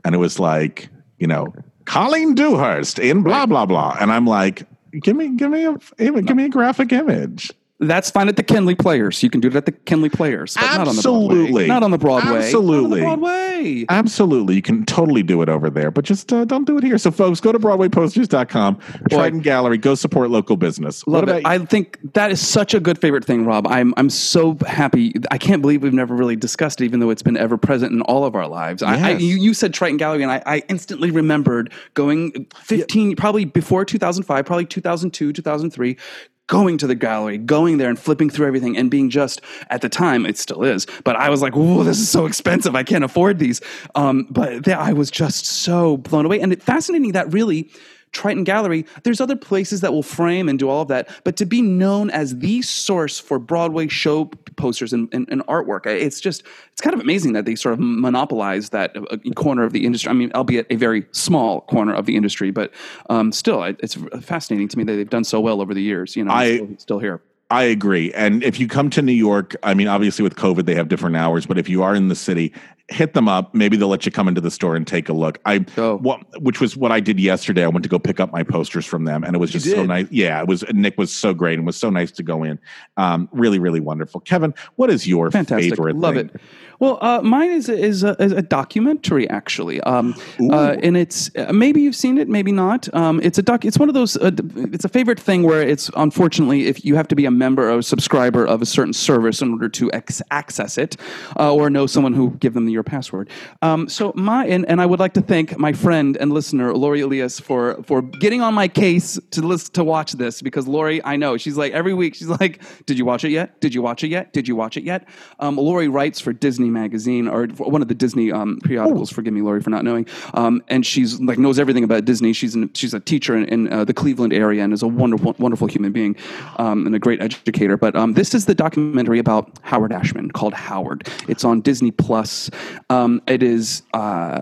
And 0.04 0.14
it 0.14 0.18
was 0.18 0.38
like, 0.38 0.88
you 1.18 1.26
know, 1.26 1.52
Colleen 1.84 2.34
Dewhurst 2.34 2.98
in 2.98 3.22
blah, 3.22 3.46
blah, 3.46 3.66
blah. 3.66 3.96
And 4.00 4.10
I'm 4.10 4.26
like, 4.26 4.64
give 5.02 5.16
me, 5.16 5.28
give 5.36 5.50
me 5.50 5.66
a, 5.66 5.76
give 5.98 6.36
me 6.36 6.44
a 6.44 6.48
graphic 6.48 6.92
image. 6.92 7.50
That's 7.80 8.08
fine 8.10 8.28
at 8.28 8.36
the 8.36 8.44
Kenley 8.44 8.78
Players. 8.78 9.22
You 9.22 9.28
can 9.30 9.40
do 9.40 9.48
it 9.48 9.56
at 9.56 9.66
the 9.66 9.72
Kenley 9.72 10.10
Players, 10.12 10.54
but 10.54 10.76
not 10.76 10.88
on 10.88 10.94
the 10.96 11.02
Broadway. 11.02 11.34
Absolutely. 11.34 11.66
Not 11.66 11.82
on 11.82 11.90
the 11.90 11.98
Broadway. 11.98 12.36
Absolutely. 12.38 13.00
Not 13.00 13.12
on 13.14 13.20
the 13.20 13.26
Broadway. 13.26 13.84
Absolutely. 13.88 14.54
You 14.54 14.62
can 14.62 14.84
totally 14.86 15.22
do 15.24 15.42
it 15.42 15.48
over 15.48 15.68
there, 15.70 15.90
but 15.90 16.04
just 16.04 16.32
uh, 16.32 16.44
don't 16.44 16.64
do 16.66 16.78
it 16.78 16.84
here. 16.84 16.98
So, 16.98 17.10
folks, 17.10 17.40
go 17.40 17.50
to 17.50 17.58
BroadwayPosters.com, 17.58 18.78
Triton 19.10 19.40
Gallery, 19.40 19.76
go 19.78 19.94
support 19.96 20.30
local 20.30 20.56
business. 20.56 21.04
Love 21.06 21.24
it. 21.24 21.30
about 21.30 21.42
I 21.46 21.58
think 21.64 21.98
that 22.14 22.30
is 22.30 22.46
such 22.46 22.74
a 22.74 22.80
good 22.80 23.00
favorite 23.00 23.24
thing, 23.24 23.44
Rob. 23.44 23.66
I'm 23.66 23.92
I'm 23.96 24.08
so 24.10 24.56
happy. 24.66 25.12
I 25.30 25.38
can't 25.38 25.60
believe 25.60 25.82
we've 25.82 25.92
never 25.92 26.14
really 26.14 26.36
discussed 26.36 26.80
it, 26.80 26.84
even 26.84 27.00
though 27.00 27.10
it's 27.10 27.22
been 27.22 27.36
ever 27.36 27.56
present 27.56 27.92
in 27.92 28.02
all 28.02 28.24
of 28.24 28.34
our 28.36 28.46
lives. 28.46 28.82
I, 28.82 28.94
I, 28.94 29.10
Yes. 29.14 29.22
you, 29.22 29.36
you 29.36 29.54
said 29.54 29.74
Triton 29.74 29.96
Gallery, 29.96 30.22
and 30.22 30.30
I, 30.30 30.42
I 30.46 30.62
instantly 30.68 31.10
remembered 31.10 31.72
going 31.94 32.46
15, 32.56 33.16
probably 33.16 33.44
before 33.44 33.84
2005, 33.84 34.44
probably 34.46 34.64
2002, 34.66 35.32
2003. 35.32 35.96
Going 36.46 36.76
to 36.78 36.86
the 36.86 36.94
gallery, 36.94 37.38
going 37.38 37.78
there 37.78 37.88
and 37.88 37.98
flipping 37.98 38.28
through 38.28 38.46
everything 38.46 38.76
and 38.76 38.90
being 38.90 39.08
just 39.08 39.40
at 39.70 39.80
the 39.80 39.88
time, 39.88 40.26
it 40.26 40.36
still 40.36 40.62
is, 40.62 40.86
but 41.02 41.16
I 41.16 41.30
was 41.30 41.40
like, 41.40 41.56
whoa, 41.56 41.84
this 41.84 41.98
is 41.98 42.10
so 42.10 42.26
expensive. 42.26 42.76
I 42.76 42.82
can't 42.82 43.02
afford 43.02 43.38
these. 43.38 43.62
Um, 43.94 44.26
but 44.30 44.64
th- 44.64 44.76
I 44.76 44.92
was 44.92 45.10
just 45.10 45.46
so 45.46 45.96
blown 45.96 46.26
away. 46.26 46.40
And 46.40 46.52
it 46.52 46.62
fascinating 46.62 47.12
that 47.12 47.32
really 47.32 47.70
Triton 48.14 48.44
Gallery, 48.44 48.86
there's 49.02 49.20
other 49.20 49.36
places 49.36 49.82
that 49.82 49.92
will 49.92 50.02
frame 50.02 50.48
and 50.48 50.58
do 50.58 50.70
all 50.70 50.80
of 50.82 50.88
that, 50.88 51.08
but 51.24 51.36
to 51.36 51.44
be 51.44 51.60
known 51.60 52.08
as 52.10 52.38
the 52.38 52.62
source 52.62 53.18
for 53.18 53.38
Broadway 53.38 53.88
show 53.88 54.26
posters 54.56 54.92
and, 54.92 55.12
and, 55.12 55.28
and 55.30 55.46
artwork, 55.46 55.84
it's 55.84 56.20
just, 56.20 56.44
it's 56.72 56.80
kind 56.80 56.94
of 56.94 57.00
amazing 57.00 57.34
that 57.34 57.44
they 57.44 57.54
sort 57.54 57.74
of 57.74 57.80
monopolize 57.80 58.70
that 58.70 58.96
uh, 58.96 59.16
corner 59.34 59.64
of 59.64 59.72
the 59.72 59.84
industry. 59.84 60.08
I 60.08 60.14
mean, 60.14 60.32
albeit 60.34 60.66
a 60.70 60.76
very 60.76 61.04
small 61.12 61.62
corner 61.62 61.92
of 61.92 62.06
the 62.06 62.16
industry, 62.16 62.50
but 62.50 62.72
um, 63.10 63.32
still, 63.32 63.62
it's 63.64 63.96
fascinating 64.22 64.68
to 64.68 64.78
me 64.78 64.84
that 64.84 64.92
they've 64.94 65.10
done 65.10 65.24
so 65.24 65.40
well 65.40 65.60
over 65.60 65.74
the 65.74 65.82
years. 65.82 66.16
You 66.16 66.24
know, 66.24 66.32
I- 66.32 66.56
still, 66.56 66.68
still 66.78 66.98
here. 67.00 67.20
I 67.54 67.62
agree. 67.62 68.12
And 68.14 68.42
if 68.42 68.58
you 68.58 68.66
come 68.66 68.90
to 68.90 69.00
New 69.00 69.12
York, 69.12 69.54
I 69.62 69.74
mean, 69.74 69.86
obviously 69.86 70.24
with 70.24 70.34
COVID, 70.34 70.66
they 70.66 70.74
have 70.74 70.88
different 70.88 71.14
hours, 71.14 71.46
but 71.46 71.56
if 71.56 71.68
you 71.68 71.84
are 71.84 71.94
in 71.94 72.08
the 72.08 72.16
city, 72.16 72.52
hit 72.88 73.14
them 73.14 73.28
up. 73.28 73.54
Maybe 73.54 73.76
they'll 73.76 73.86
let 73.88 74.04
you 74.04 74.10
come 74.10 74.26
into 74.26 74.40
the 74.40 74.50
store 74.50 74.74
and 74.74 74.84
take 74.84 75.08
a 75.08 75.12
look. 75.12 75.38
I, 75.46 75.64
Oh. 75.78 75.98
what, 75.98 76.20
which 76.42 76.60
was 76.60 76.76
what 76.76 76.90
I 76.90 76.98
did 76.98 77.20
yesterday. 77.20 77.62
I 77.62 77.68
went 77.68 77.84
to 77.84 77.88
go 77.88 78.00
pick 78.00 78.18
up 78.18 78.32
my 78.32 78.42
posters 78.42 78.84
from 78.84 79.04
them, 79.04 79.22
and 79.22 79.36
it 79.36 79.38
was 79.38 79.52
just 79.52 79.70
so 79.70 79.84
nice. 79.86 80.06
Yeah, 80.10 80.40
it 80.40 80.48
was. 80.48 80.64
Nick 80.72 80.98
was 80.98 81.14
so 81.14 81.32
great, 81.32 81.56
and 81.58 81.64
was 81.66 81.76
so 81.76 81.90
nice 81.90 82.10
to 82.12 82.22
go 82.24 82.42
in. 82.42 82.58
Um, 82.96 83.28
really, 83.32 83.60
really 83.60 83.80
wonderful. 83.80 84.20
Kevin, 84.20 84.52
what 84.74 84.90
is 84.90 85.06
your 85.06 85.30
Fantastic, 85.30 85.70
favorite? 85.76 85.96
love 85.96 86.16
thing? 86.16 86.30
it. 86.34 86.40
Well, 86.80 86.98
uh, 87.00 87.20
mine 87.22 87.50
is 87.50 87.68
is 87.68 88.02
a, 88.02 88.16
is 88.22 88.32
a 88.32 88.42
documentary 88.42 89.28
actually, 89.30 89.80
um, 89.82 90.14
uh, 90.50 90.76
and 90.82 90.96
it's 90.96 91.30
uh, 91.36 91.52
maybe 91.52 91.80
you've 91.80 91.96
seen 91.96 92.18
it, 92.18 92.28
maybe 92.28 92.52
not. 92.52 92.92
Um, 92.94 93.20
it's 93.22 93.38
a 93.38 93.42
doc. 93.42 93.64
It's 93.64 93.78
one 93.78 93.88
of 93.88 93.94
those. 93.94 94.16
Uh, 94.16 94.30
it's 94.56 94.84
a 94.84 94.88
favorite 94.88 95.20
thing 95.20 95.42
where 95.42 95.62
it's 95.62 95.90
unfortunately 95.96 96.66
if 96.66 96.84
you 96.84 96.96
have 96.96 97.08
to 97.08 97.16
be 97.16 97.26
a 97.26 97.30
member 97.30 97.70
or 97.70 97.78
a 97.78 97.82
subscriber 97.82 98.44
of 98.44 98.62
a 98.62 98.66
certain 98.66 98.92
service 98.92 99.40
in 99.40 99.52
order 99.52 99.68
to 99.68 99.92
ex- 99.92 100.22
access 100.30 100.78
it, 100.78 100.96
uh, 101.38 101.54
or 101.54 101.70
know 101.70 101.86
someone 101.86 102.12
who 102.12 102.30
give 102.36 102.54
them 102.54 102.68
your 102.68 102.82
password. 102.82 103.30
Um, 103.62 103.88
so 103.88 104.12
my 104.16 104.46
and, 104.46 104.66
and 104.66 104.80
I 104.80 104.86
would 104.86 105.00
like 105.00 105.14
to 105.14 105.22
thank 105.22 105.58
my 105.58 105.72
friend 105.72 106.16
and 106.16 106.32
listener 106.32 106.74
Lori 106.74 107.00
Elias 107.00 107.40
for 107.40 107.82
for 107.84 108.02
getting 108.02 108.42
on 108.42 108.54
my 108.54 108.68
case 108.68 109.18
to 109.30 109.42
listen 109.42 109.72
to 109.74 109.84
watch 109.84 110.12
this 110.12 110.42
because 110.42 110.66
Lori, 110.66 111.04
I 111.04 111.16
know 111.16 111.36
she's 111.36 111.56
like 111.56 111.72
every 111.72 111.94
week 111.94 112.14
she's 112.14 112.28
like, 112.28 112.62
"Did 112.86 112.98
you 112.98 113.04
watch 113.04 113.24
it 113.24 113.30
yet? 113.30 113.60
Did 113.60 113.74
you 113.74 113.82
watch 113.82 114.04
it 114.04 114.08
yet? 114.08 114.32
Did 114.32 114.48
you 114.48 114.56
watch 114.56 114.76
it 114.76 114.84
yet?" 114.84 115.08
Um, 115.38 115.56
Lori 115.56 115.88
writes 115.88 116.20
for 116.20 116.32
Disney 116.32 116.70
Magazine 116.74 117.28
or 117.28 117.46
one 117.46 117.80
of 117.80 117.88
the 117.88 117.94
Disney 117.94 118.30
um, 118.30 118.58
periodicals. 118.62 119.10
Forgive 119.10 119.32
me, 119.32 119.40
Lori, 119.40 119.60
for 119.60 119.70
not 119.70 119.84
knowing. 119.84 120.06
Um, 120.34 120.62
and 120.68 120.84
she's 120.84 121.20
like 121.20 121.38
knows 121.38 121.58
everything 121.58 121.84
about 121.84 122.04
Disney. 122.04 122.32
She's 122.32 122.54
an, 122.54 122.70
she's 122.74 122.92
a 122.92 123.00
teacher 123.00 123.36
in, 123.36 123.44
in 123.46 123.72
uh, 123.72 123.84
the 123.84 123.94
Cleveland 123.94 124.32
area 124.32 124.62
and 124.62 124.72
is 124.72 124.82
a 124.82 124.88
wonderful 124.88 125.34
wonderful 125.38 125.66
human 125.68 125.92
being 125.92 126.16
um, 126.56 126.86
and 126.86 126.94
a 126.94 126.98
great 126.98 127.22
educator. 127.22 127.76
But 127.76 127.96
um, 127.96 128.14
this 128.14 128.34
is 128.34 128.46
the 128.46 128.54
documentary 128.54 129.18
about 129.18 129.50
Howard 129.62 129.92
Ashman 129.92 130.30
called 130.30 130.54
Howard. 130.54 131.08
It's 131.28 131.44
on 131.44 131.60
Disney 131.60 131.90
Plus. 131.90 132.50
Um, 132.90 133.22
it 133.26 133.42
is 133.42 133.82
uh, 133.94 134.40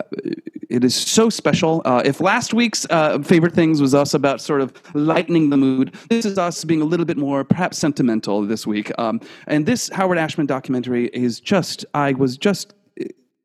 it 0.72 0.84
is 0.84 0.94
so 0.94 1.28
special. 1.28 1.82
Uh, 1.84 2.02
if 2.04 2.20
last 2.20 2.54
week's 2.54 2.86
uh, 2.88 3.18
favorite 3.18 3.52
things 3.52 3.80
was 3.82 3.94
us 3.94 4.14
about 4.14 4.40
sort 4.40 4.62
of 4.62 4.72
lightening 4.94 5.50
the 5.50 5.56
mood, 5.56 5.94
this 6.08 6.24
is 6.24 6.38
us 6.38 6.64
being 6.64 6.80
a 6.80 6.84
little 6.84 7.04
bit 7.04 7.18
more 7.18 7.44
perhaps 7.44 7.76
sentimental 7.78 8.46
this 8.46 8.66
week. 8.66 8.90
Um, 8.98 9.20
and 9.46 9.66
this 9.66 9.90
Howard 9.90 10.16
Ashman 10.16 10.46
documentary 10.46 11.08
is 11.08 11.40
just 11.40 11.84
I 11.92 12.12
was 12.12 12.38
just 12.38 12.72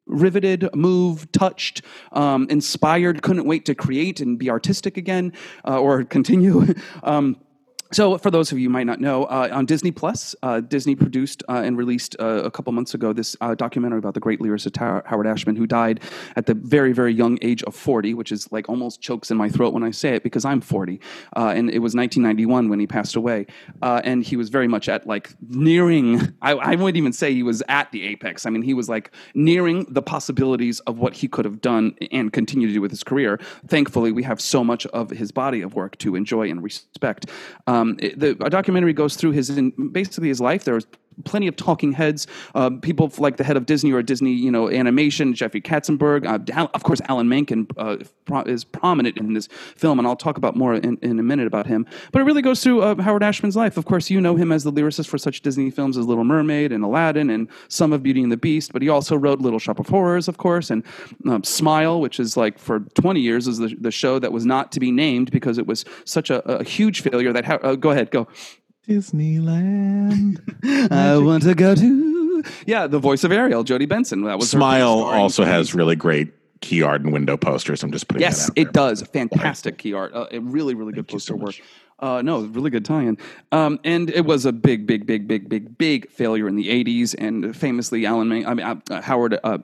riveted, 0.05 0.69
moved, 0.73 1.33
touched, 1.33 1.81
um, 2.13 2.47
inspired, 2.49 3.21
couldn't 3.21 3.45
wait 3.45 3.65
to 3.65 3.75
create 3.75 4.21
and 4.21 4.39
be 4.39 4.49
artistic 4.49 4.95
again 4.95 5.33
uh, 5.67 5.77
or 5.79 6.05
continue. 6.05 6.73
um, 7.03 7.35
so, 7.91 8.17
for 8.17 8.30
those 8.30 8.52
of 8.52 8.60
you 8.60 8.67
who 8.67 8.73
might 8.73 8.86
not 8.86 9.00
know, 9.00 9.23
uh, 9.26 9.50
on 9.52 9.65
Disney 9.65 9.91
Plus, 9.91 10.36
uh, 10.43 10.60
Disney 10.60 10.95
produced 10.95 11.43
uh, 11.47 11.62
and 11.63 11.78
released 11.78 12.15
uh, 12.19 12.43
a 12.43 12.52
couple 12.52 12.73
months 12.73 12.93
ago 12.93 13.13
this 13.13 13.36
uh, 13.39 13.56
documentary 13.56 14.00
about 14.00 14.13
the 14.13 14.19
great 14.19 14.39
lyricist 14.39 14.78
Howard 14.78 15.28
Ashman, 15.28 15.56
who 15.56 15.65
died 15.65 16.02
at 16.36 16.45
the 16.45 16.54
very, 16.54 16.91
very 16.91 17.13
young 17.13 17.38
age 17.41 17.63
of 17.63 17.76
40, 17.76 18.13
which 18.13 18.32
is 18.32 18.52
like 18.52 18.67
almost 18.67 19.02
chokes 19.02 19.32
in 19.32 19.38
my 19.38 19.50
throat 19.50 19.73
when 19.73 19.84
I 19.84 19.91
say 19.91 20.15
it 20.15 20.23
because 20.23 20.43
I'm 20.43 20.60
40. 20.60 21.00
Uh, 21.36 21.54
and 21.56 21.69
it 21.69 21.80
was 21.80 21.95
1991 21.95 22.69
when 22.69 22.80
he 22.80 22.88
passed 22.88 23.15
away. 23.15 23.45
And 23.82 24.23
he 24.23 24.36
was 24.36 24.50
very 24.50 24.67
much 24.67 24.89
at 24.89 25.08
like 25.08 25.34
nearing, 25.50 26.34
I, 26.41 26.54
I 26.54 26.76
wouldn't 26.76 26.97
even 26.97 27.13
say 27.13 27.34
he 27.34 27.43
was 27.43 27.63
at 27.67 27.91
the 27.91 28.04
apex. 28.04 28.45
I 28.45 28.50
mean, 28.50 28.62
he 28.62 28.73
was 28.73 28.89
like 28.89 29.12
nearing 29.34 29.86
the 29.89 30.02
possibilities 30.02 30.80
of 30.82 30.97
what 30.97 31.13
he 31.13 31.28
could 31.28 31.45
have 31.45 31.62
done 31.62 31.95
and 32.12 32.32
continue 32.32 32.67
to 32.67 32.73
do 32.73 32.82
with 32.82 32.91
his 32.91 33.04
career. 33.04 33.39
Thankfully, 33.67 34.12
we 34.12 34.23
have 34.23 34.41
so 34.41 34.63
much 34.63 34.86
of 34.88 35.10
his 35.10 35.32
body 35.32 35.62
of 35.62 35.73
work 35.73 35.97
to 36.00 36.15
enjoy 36.15 36.50
and 36.50 36.63
respect. 36.63 37.28
Um, 37.77 37.95
it- 37.99 38.19
the 38.19 38.29
a 38.43 38.49
documentary 38.49 38.93
goes 38.93 39.15
through 39.15 39.31
his 39.31 39.49
in, 39.49 39.71
basically 39.91 40.29
his 40.29 40.41
life. 40.41 40.63
There's 40.63 40.85
plenty 41.25 41.47
of 41.47 41.56
talking 41.56 41.91
heads, 41.91 42.27
uh, 42.56 42.69
people 42.82 43.12
like 43.17 43.38
the 43.38 43.43
head 43.43 43.58
of 43.58 43.65
Disney 43.65 43.91
or 43.91 44.01
Disney, 44.01 44.34
you 44.34 44.51
know, 44.51 44.69
animation, 44.69 45.34
Jeffrey 45.34 45.62
Katzenberg, 45.62 46.25
uh, 46.25 46.67
of 46.73 46.84
course, 46.84 47.01
Alan 47.10 47.27
Menken 47.30 47.67
uh, 47.77 47.97
is 48.45 48.63
prominent 48.63 49.17
in 49.17 49.34
this 49.34 49.47
film, 49.75 49.99
and 49.99 50.08
I'll 50.08 50.15
talk 50.15 50.38
about 50.38 50.56
more 50.56 50.75
in, 50.75 50.97
in 51.01 51.19
a 51.19 51.23
minute 51.23 51.47
about 51.47 51.67
him. 51.67 51.86
But 52.12 52.21
it 52.21 52.25
really 52.25 52.41
goes 52.41 52.63
through 52.63 52.95
Howard 53.01 53.23
Ashman's 53.23 53.56
life. 53.56 53.77
Of 53.77 53.86
course, 53.86 54.10
you 54.10 54.21
know 54.21 54.36
him 54.36 54.51
as 54.51 54.63
the 54.63 54.71
lyricist 54.71 55.08
for 55.08 55.17
such 55.17 55.41
Disney 55.41 55.71
films 55.71 55.97
as 55.97 56.06
Little 56.06 56.23
Mermaid 56.23 56.71
and 56.71 56.84
Aladdin 56.84 57.30
and 57.30 57.47
some 57.67 57.93
of 57.93 58.03
Beauty 58.03 58.21
and 58.21 58.32
the 58.32 58.38
Beast. 58.38 58.73
But 58.73 58.82
he 58.82 58.89
also 58.89 59.15
wrote 59.15 59.39
Little 59.39 59.60
Shop 59.60 59.80
of 59.80 59.88
Horrors, 59.88 60.27
of 60.27 60.38
course, 60.38 60.69
and 60.69 60.84
um, 61.27 61.43
Smile, 61.43 61.99
which 61.99 62.19
is 62.19 62.38
like 62.38 62.60
for 62.60 62.80
20 62.80 63.19
years 63.19 63.47
is 63.47 63.58
the, 63.58 63.75
the 63.80 63.91
show 63.91 64.19
that 64.19 64.32
was 64.32 64.45
not 64.45 64.71
to 64.73 64.80
be 64.80 64.91
named 64.91 65.32
because 65.32 65.58
it 65.58 65.67
was 65.67 65.86
such 66.06 66.30
a, 66.30 66.41
a 66.49 66.63
huge 66.63 67.01
failure 67.01 67.34
that. 67.34 67.47
Uh, 67.63 67.75
go 67.75 67.91
ahead, 67.91 68.12
go. 68.12 68.27
Disneyland. 68.88 70.39
I 70.91 71.17
want 71.17 71.43
to 71.43 71.54
go 71.56 71.76
to. 71.76 72.43
Yeah, 72.65 72.88
the 72.88 73.00
voice 73.00 73.23
of 73.23 73.32
Ariel, 73.32 73.63
Jodi 73.63 73.86
Benson. 73.86 74.23
That 74.23 74.38
was 74.38 74.52
her 74.52 74.58
Smile 74.60 75.00
starring- 75.00 75.21
also 75.21 75.43
has 75.43 75.73
really 75.73 75.95
great 75.95 76.34
key 76.62 76.82
art 76.82 77.02
and 77.02 77.12
window 77.13 77.38
posters. 77.38 77.84
I'm 77.84 77.91
just 77.91 78.08
putting 78.08 78.21
Yes, 78.21 78.45
that 78.47 78.52
out 78.52 78.58
it 78.58 78.63
there. 78.65 78.71
does. 78.71 79.02
Fantastic 79.04 79.78
key 79.78 79.93
art. 79.93 80.13
Uh, 80.13 80.28
a 80.32 80.39
really, 80.39 80.73
really 80.73 80.93
good 80.93 81.08
poster 81.08 81.36
work. 81.36 81.56
Uh, 82.00 82.21
no, 82.21 82.41
really 82.41 82.69
good 82.69 82.86
tie-in. 82.86 83.17
Um, 83.52 83.80
and 83.84 84.10
it 84.12 84.26
was 84.26 84.45
a 84.45 84.52
big, 84.52 84.86
big, 84.86 85.06
big, 85.08 85.28
big, 85.28 85.50
big, 85.50 85.78
big 85.78 86.10
failure 86.12 86.47
in 86.47 86.56
the 86.56 86.67
'80s. 86.69 87.15
And 87.17 87.56
famously, 87.56 88.06
Alan, 88.06 88.28
May, 88.30 88.45
I 88.45 88.54
mean, 88.54 88.65
uh, 88.65 88.76
uh, 88.91 89.02
Howard. 89.02 89.39
Uh, 89.43 89.58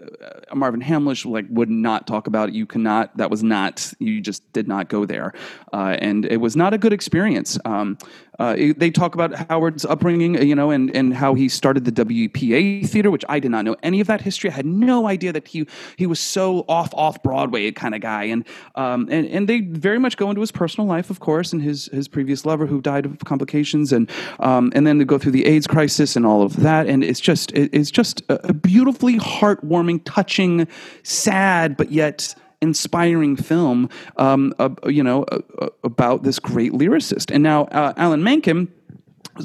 uh, 0.00 0.54
Marvin 0.54 0.80
Hamlisch 0.80 1.26
like 1.30 1.44
would 1.50 1.68
not 1.68 2.06
talk 2.06 2.26
about 2.26 2.48
it. 2.48 2.54
You 2.54 2.64
cannot. 2.64 3.14
That 3.18 3.28
was 3.30 3.42
not. 3.42 3.92
You 3.98 4.20
just 4.20 4.50
did 4.52 4.66
not 4.66 4.88
go 4.88 5.04
there, 5.04 5.34
uh, 5.74 5.96
and 5.98 6.24
it 6.24 6.38
was 6.38 6.56
not 6.56 6.72
a 6.72 6.78
good 6.78 6.92
experience. 6.92 7.58
Um, 7.66 7.98
uh, 8.40 8.56
they 8.76 8.90
talk 8.90 9.14
about 9.14 9.34
Howard's 9.50 9.84
upbringing, 9.84 10.34
you 10.42 10.54
know, 10.54 10.70
and 10.70 10.94
and 10.96 11.14
how 11.14 11.34
he 11.34 11.48
started 11.48 11.84
the 11.84 11.92
WPA 11.92 12.88
theater, 12.88 13.10
which 13.10 13.24
I 13.28 13.38
did 13.38 13.50
not 13.50 13.64
know 13.66 13.76
any 13.82 14.00
of 14.00 14.06
that 14.06 14.22
history. 14.22 14.48
I 14.50 14.54
had 14.54 14.66
no 14.66 15.06
idea 15.06 15.32
that 15.32 15.46
he 15.46 15.66
he 15.96 16.06
was 16.06 16.18
so 16.18 16.64
off 16.66 16.92
off 16.94 17.22
Broadway 17.22 17.70
kind 17.72 17.94
of 17.94 18.00
guy, 18.00 18.24
and 18.24 18.44
um, 18.76 19.08
and 19.10 19.26
and 19.26 19.48
they 19.48 19.60
very 19.60 19.98
much 19.98 20.16
go 20.16 20.30
into 20.30 20.40
his 20.40 20.50
personal 20.52 20.86
life, 20.88 21.10
of 21.10 21.20
course, 21.20 21.52
and 21.52 21.60
his 21.62 21.86
his 21.92 22.08
previous 22.08 22.46
lover 22.46 22.66
who 22.66 22.80
died 22.80 23.04
of 23.04 23.18
complications, 23.26 23.92
and 23.92 24.10
um, 24.38 24.72
and 24.74 24.86
then 24.86 24.98
they 24.98 25.04
go 25.04 25.18
through 25.18 25.32
the 25.32 25.44
AIDS 25.46 25.66
crisis 25.66 26.16
and 26.16 26.24
all 26.24 26.42
of 26.42 26.56
that, 26.62 26.86
and 26.86 27.04
it's 27.04 27.20
just 27.20 27.52
it- 27.52 27.70
it's 27.72 27.90
just 27.90 28.22
a 28.28 28.52
beautifully 28.54 29.18
heartwarming, 29.18 30.00
touching, 30.04 30.66
sad, 31.02 31.76
but 31.76 31.92
yet 31.92 32.34
inspiring 32.60 33.36
film, 33.36 33.88
um, 34.16 34.54
uh, 34.58 34.70
you 34.86 35.02
know, 35.02 35.24
uh, 35.24 35.68
about 35.82 36.22
this 36.22 36.38
great 36.38 36.72
lyricist. 36.72 37.32
And 37.32 37.42
now 37.42 37.64
uh, 37.64 37.94
Alan 37.96 38.22
Menken, 38.22 38.72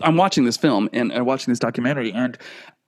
I'm 0.01 0.17
watching 0.17 0.45
this 0.45 0.57
film 0.57 0.89
and 0.93 1.17
uh, 1.17 1.23
watching 1.23 1.51
this 1.51 1.59
documentary, 1.59 2.11
and 2.11 2.37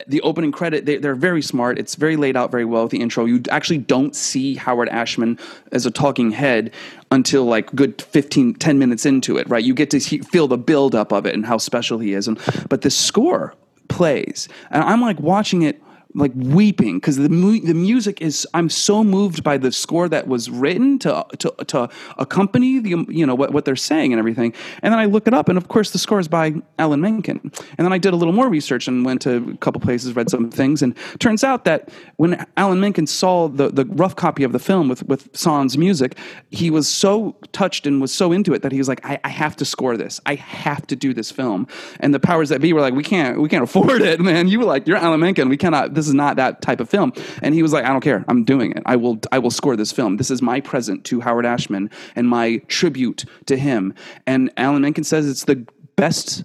the 0.05 0.21
opening 0.21 0.51
credit, 0.51 0.85
they, 0.85 0.97
they're 0.97 1.15
very 1.15 1.41
smart. 1.41 1.79
It's 1.79 1.95
very 1.95 2.17
laid 2.17 2.37
out 2.37 2.51
very 2.51 2.65
well 2.65 2.83
with 2.83 2.91
the 2.91 3.01
intro. 3.01 3.25
You 3.25 3.41
actually 3.49 3.79
don't 3.79 4.15
see 4.15 4.55
Howard 4.55 4.89
Ashman 4.89 5.39
as 5.71 5.85
a 5.85 5.91
talking 5.91 6.31
head 6.31 6.71
until 7.11 7.45
like 7.45 7.73
good 7.73 8.01
15, 8.01 8.55
10 8.55 8.79
minutes 8.79 9.05
into 9.05 9.37
it, 9.37 9.49
right? 9.49 9.63
You 9.63 9.73
get 9.73 9.89
to 9.91 9.99
see, 9.99 10.19
feel 10.19 10.47
the 10.47 10.57
buildup 10.57 11.11
of 11.11 11.25
it 11.25 11.33
and 11.33 11.45
how 11.45 11.57
special 11.57 11.97
he 11.99 12.13
is. 12.13 12.27
And, 12.27 12.39
but 12.69 12.81
the 12.81 12.91
score 12.91 13.55
plays, 13.87 14.47
and 14.69 14.83
I'm 14.83 15.01
like 15.01 15.19
watching 15.19 15.63
it 15.63 15.81
like 16.13 16.31
weeping 16.35 16.97
because 16.97 17.17
the 17.17 17.29
mu- 17.29 17.59
the 17.59 17.73
music 17.73 18.21
is 18.21 18.47
I'm 18.53 18.69
so 18.69 19.03
moved 19.03 19.43
by 19.43 19.57
the 19.57 19.71
score 19.71 20.09
that 20.09 20.27
was 20.27 20.49
written 20.49 20.99
to 20.99 21.25
to 21.39 21.53
to 21.67 21.89
accompany 22.17 22.79
the 22.79 23.05
you 23.09 23.25
know 23.25 23.35
what 23.35 23.51
what 23.53 23.65
they're 23.65 23.75
saying 23.75 24.13
and 24.13 24.19
everything. 24.19 24.53
And 24.81 24.91
then 24.91 24.99
I 24.99 25.05
look 25.05 25.27
it 25.27 25.33
up, 25.33 25.49
and 25.49 25.57
of 25.57 25.67
course 25.67 25.91
the 25.91 25.99
score 25.99 26.19
is 26.19 26.27
by 26.27 26.55
Alan 26.79 27.01
Menken. 27.01 27.39
And 27.77 27.85
then 27.85 27.93
I 27.93 27.97
did 27.97 28.13
a 28.13 28.15
little 28.15 28.33
more 28.33 28.49
research 28.49 28.87
and 28.87 29.05
went 29.05 29.21
to 29.23 29.51
a 29.53 29.57
couple 29.57 29.79
places, 29.81 30.15
read 30.15 30.29
some 30.29 30.49
things, 30.49 30.81
and 30.81 30.95
turns 31.19 31.43
out 31.43 31.65
that 31.65 31.89
when 32.15 32.45
Alan 32.57 32.79
Menken 32.79 33.07
saw 33.07 33.47
the 33.47 33.69
the 33.69 33.85
rough 33.85 34.15
copy 34.15 34.43
of 34.43 34.51
the 34.51 34.59
film 34.59 34.89
with 34.89 35.03
with 35.07 35.29
Sans 35.35 35.77
music, 35.77 36.17
he 36.51 36.71
was 36.71 36.87
so 36.87 37.37
touched 37.51 37.85
and 37.85 38.01
was 38.01 38.13
so 38.13 38.31
into 38.31 38.53
it 38.53 38.61
that 38.61 38.71
he 38.71 38.77
was 38.77 38.87
like, 38.87 39.05
I, 39.05 39.19
I 39.23 39.29
have 39.29 39.55
to 39.57 39.65
score 39.65 39.97
this. 39.97 40.19
I 40.25 40.35
have 40.35 40.87
to 40.87 40.95
do 40.95 41.13
this 41.13 41.31
film. 41.31 41.67
And 41.99 42.13
the 42.13 42.19
powers 42.19 42.49
that 42.49 42.61
be 42.61 42.73
were 42.73 42.81
like, 42.81 42.93
we 42.93 43.03
can't 43.03 43.39
we 43.39 43.49
can't 43.49 43.63
afford 43.63 44.01
it, 44.01 44.19
man. 44.29 44.47
You 44.47 44.59
were 44.59 44.65
like, 44.65 44.87
you're 44.87 44.97
Alan 44.97 45.19
Menken. 45.19 45.49
We 45.49 45.57
cannot. 45.57 45.93
This 45.93 46.06
is 46.07 46.13
not 46.13 46.35
that 46.37 46.61
type 46.61 46.79
of 46.79 46.89
film. 46.89 47.13
And 47.41 47.53
he 47.53 47.61
was 47.61 47.73
like, 47.73 47.85
I 47.85 47.89
don't 47.89 48.01
care. 48.01 48.23
I'm 48.27 48.43
doing 48.43 48.71
it. 48.71 48.83
I 48.85 48.95
will. 48.95 49.19
I 49.31 49.39
will 49.39 49.51
score 49.51 49.75
this 49.75 49.91
film. 49.91 50.17
This 50.17 50.31
is 50.31 50.41
my 50.41 50.61
present 50.61 51.03
to 51.05 51.21
Howard 51.21 51.45
Ashman 51.45 51.89
and 52.15 52.27
my 52.27 52.57
tribute 52.67 53.25
to 53.45 53.57
him. 53.57 53.93
And 54.25 54.51
Alan 54.57 54.81
Menken 54.81 55.03
says 55.03 55.27
it's 55.27 55.45
the 55.45 55.65
best 55.95 56.43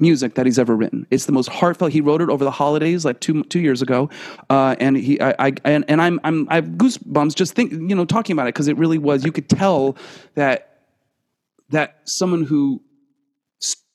music 0.00 0.34
that 0.34 0.46
he's 0.46 0.58
ever 0.58 0.76
written. 0.76 1.06
It's 1.10 1.26
the 1.26 1.32
most 1.32 1.48
heartfelt. 1.48 1.92
He 1.92 2.00
wrote 2.00 2.20
it 2.20 2.28
over 2.28 2.44
the 2.44 2.50
holidays, 2.50 3.04
like 3.04 3.20
two 3.20 3.44
two 3.44 3.60
years 3.60 3.82
ago, 3.82 4.10
uh, 4.50 4.76
and 4.80 4.96
he 4.96 5.20
I, 5.20 5.34
I 5.38 5.52
and, 5.64 5.84
and 5.88 6.00
I'm 6.00 6.20
I'm 6.24 6.48
I 6.50 6.56
have 6.56 6.66
goosebumps 6.66 7.34
just 7.34 7.54
think 7.54 7.72
you 7.72 7.94
know 7.94 8.04
talking 8.04 8.34
about 8.34 8.46
it 8.46 8.54
because 8.54 8.68
it 8.68 8.76
really 8.76 8.98
was. 8.98 9.24
You 9.24 9.32
could 9.32 9.48
tell 9.48 9.96
that 10.34 10.80
that 11.70 12.00
someone 12.04 12.44
who 12.44 12.82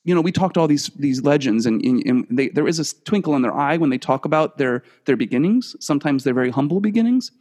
you 0.04 0.14
know, 0.14 0.20
we 0.20 0.32
talked 0.32 0.54
to 0.54 0.60
all 0.60 0.68
these 0.68 0.88
these 0.96 1.22
legends, 1.22 1.66
and, 1.66 1.82
and, 1.84 2.26
they, 2.30 2.48
there 2.48 2.68
is 2.68 2.78
a 2.78 3.04
twinkle 3.04 3.34
in 3.34 3.42
their 3.42 3.54
eye 3.54 3.76
when 3.78 3.90
they 3.90 3.98
talk 3.98 4.24
about 4.24 4.58
their 4.58 4.82
their 5.06 5.16
beginnings. 5.16 5.74
Sometimes 5.80 6.24
they're 6.24 6.34
very 6.34 6.50
humble 6.50 6.80
beginnings, 6.80 7.32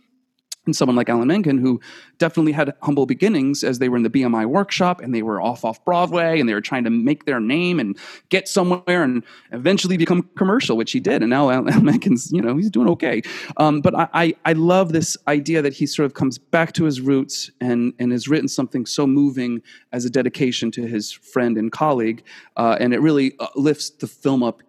and 0.65 0.76
someone 0.76 0.95
like 0.95 1.10
Alan 1.10 1.28
Menken, 1.28 1.58
who 1.58 1.82
definitely 2.17 2.54
had 2.54 2.73
humble 2.82 3.06
beginnings 3.06 3.63
as 3.63 3.80
they 3.80 3.89
were 3.89 3.97
in 3.97 4.04
the 4.04 4.10
BMI 4.10 4.45
workshop 4.45 5.02
and 5.02 5.13
they 5.13 5.21
were 5.21 5.41
off 5.41 5.65
off 5.65 5.84
Broadway 5.84 6.39
and 6.39 6.47
they 6.47 6.54
were 6.54 6.62
trying 6.62 6.86
to 6.86 6.89
make 6.89 7.26
their 7.26 7.39
name 7.39 7.80
and 7.80 7.97
get 8.30 8.47
somewhere 8.47 9.04
and 9.04 9.23
eventually 9.52 9.97
become 9.97 10.30
commercial, 10.38 10.78
which 10.78 10.91
he 10.91 10.99
did. 10.99 11.21
And 11.21 11.30
now 11.30 11.49
Alan 11.52 11.84
Menken's, 11.84 12.32
you 12.32 12.41
know, 12.41 12.56
he's 12.56 12.69
doing 12.69 12.88
okay. 12.89 13.21
Um, 13.58 13.82
but 13.82 13.93
I, 13.95 14.08
I, 14.13 14.36
I 14.45 14.54
love 14.54 14.93
this 14.93 15.17
idea 15.28 15.62
that 15.62 15.73
he 15.73 15.86
sort 15.86 16.06
of 16.06 16.13
comes 16.13 16.38
back 16.38 16.73
to 16.73 16.86
his 16.86 17.02
roots 17.02 17.52
and, 17.60 17.93
and 17.99 18.12
has 18.12 18.28
written 18.28 18.47
something 18.47 18.86
so 18.86 19.06
moving 19.06 19.62
as 19.91 20.06
a 20.06 20.10
dedication 20.10 20.71
to 20.71 20.88
his 20.88 21.12
friend 21.12 21.58
and 21.58 21.71
colleague. 21.71 22.23
Uh, 22.56 22.78
and 22.80 22.93
it 22.93 23.02
really 23.02 23.34
uh, 23.39 23.47
lifts 23.56 23.89
the 23.89 24.08
film 24.08 24.43
up 24.43 24.62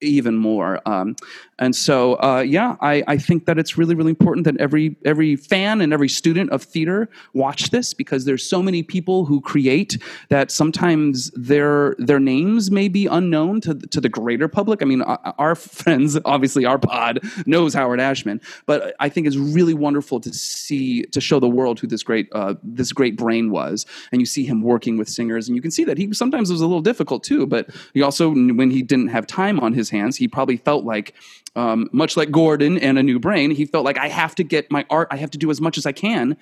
even 0.00 0.36
more. 0.36 0.80
Um, 0.86 1.16
and 1.58 1.74
so, 1.74 2.14
uh, 2.14 2.44
yeah, 2.46 2.76
I, 2.80 3.04
I 3.06 3.16
think 3.16 3.46
that 3.46 3.58
it's 3.58 3.78
really, 3.78 3.94
really 3.94 4.10
important 4.10 4.44
that 4.44 4.56
every 4.58 4.96
every 5.04 5.36
fan 5.36 5.80
and 5.80 5.92
every 5.92 6.08
student 6.08 6.50
of 6.50 6.62
theater 6.62 7.08
watch 7.32 7.70
this 7.70 7.94
because 7.94 8.24
there's 8.24 8.48
so 8.48 8.62
many 8.62 8.82
people 8.82 9.24
who 9.24 9.40
create 9.40 9.98
that 10.30 10.50
sometimes 10.50 11.30
their 11.30 11.94
their 11.98 12.18
names 12.18 12.70
may 12.70 12.88
be 12.88 13.06
unknown 13.06 13.60
to 13.62 13.74
to 13.74 14.00
the 14.00 14.08
greater 14.08 14.48
public. 14.48 14.82
I 14.82 14.84
mean, 14.84 15.02
our, 15.02 15.34
our 15.38 15.54
friends, 15.54 16.18
obviously, 16.24 16.64
our 16.64 16.78
pod 16.78 17.20
knows 17.46 17.72
Howard 17.74 18.00
Ashman, 18.00 18.40
but 18.66 18.94
I 18.98 19.08
think 19.08 19.26
it's 19.26 19.36
really 19.36 19.74
wonderful 19.74 20.20
to 20.20 20.32
see 20.32 21.04
to 21.04 21.20
show 21.20 21.38
the 21.38 21.48
world 21.48 21.78
who 21.78 21.86
this 21.86 22.02
great 22.02 22.28
uh, 22.32 22.54
this 22.64 22.92
great 22.92 23.16
brain 23.16 23.50
was, 23.50 23.86
and 24.10 24.20
you 24.20 24.26
see 24.26 24.44
him 24.44 24.62
working 24.62 24.96
with 24.96 25.08
singers, 25.08 25.48
and 25.48 25.54
you 25.54 25.62
can 25.62 25.70
see 25.70 25.84
that 25.84 25.98
he 25.98 26.12
sometimes 26.12 26.50
was 26.50 26.60
a 26.60 26.66
little 26.66 26.82
difficult 26.82 27.22
too, 27.22 27.46
but 27.46 27.70
he 27.92 28.02
also 28.02 28.30
when 28.30 28.70
he 28.70 28.82
didn't 28.82 29.08
have 29.08 29.26
time 29.26 29.60
on 29.60 29.72
his 29.72 29.90
hands, 29.90 30.16
he 30.16 30.26
probably 30.26 30.56
felt 30.56 30.84
like 30.84 31.14
um, 31.56 31.88
much 31.92 32.16
like 32.16 32.30
Gordon 32.30 32.78
and 32.78 32.98
A 32.98 33.02
New 33.02 33.18
Brain, 33.18 33.50
he 33.50 33.64
felt 33.64 33.84
like 33.84 33.98
I 33.98 34.08
have 34.08 34.34
to 34.36 34.44
get 34.44 34.70
my 34.70 34.84
art, 34.90 35.08
I 35.10 35.16
have 35.16 35.30
to 35.32 35.38
do 35.38 35.50
as 35.50 35.60
much 35.60 35.78
as 35.78 35.86
I 35.86 35.92
can 35.92 36.36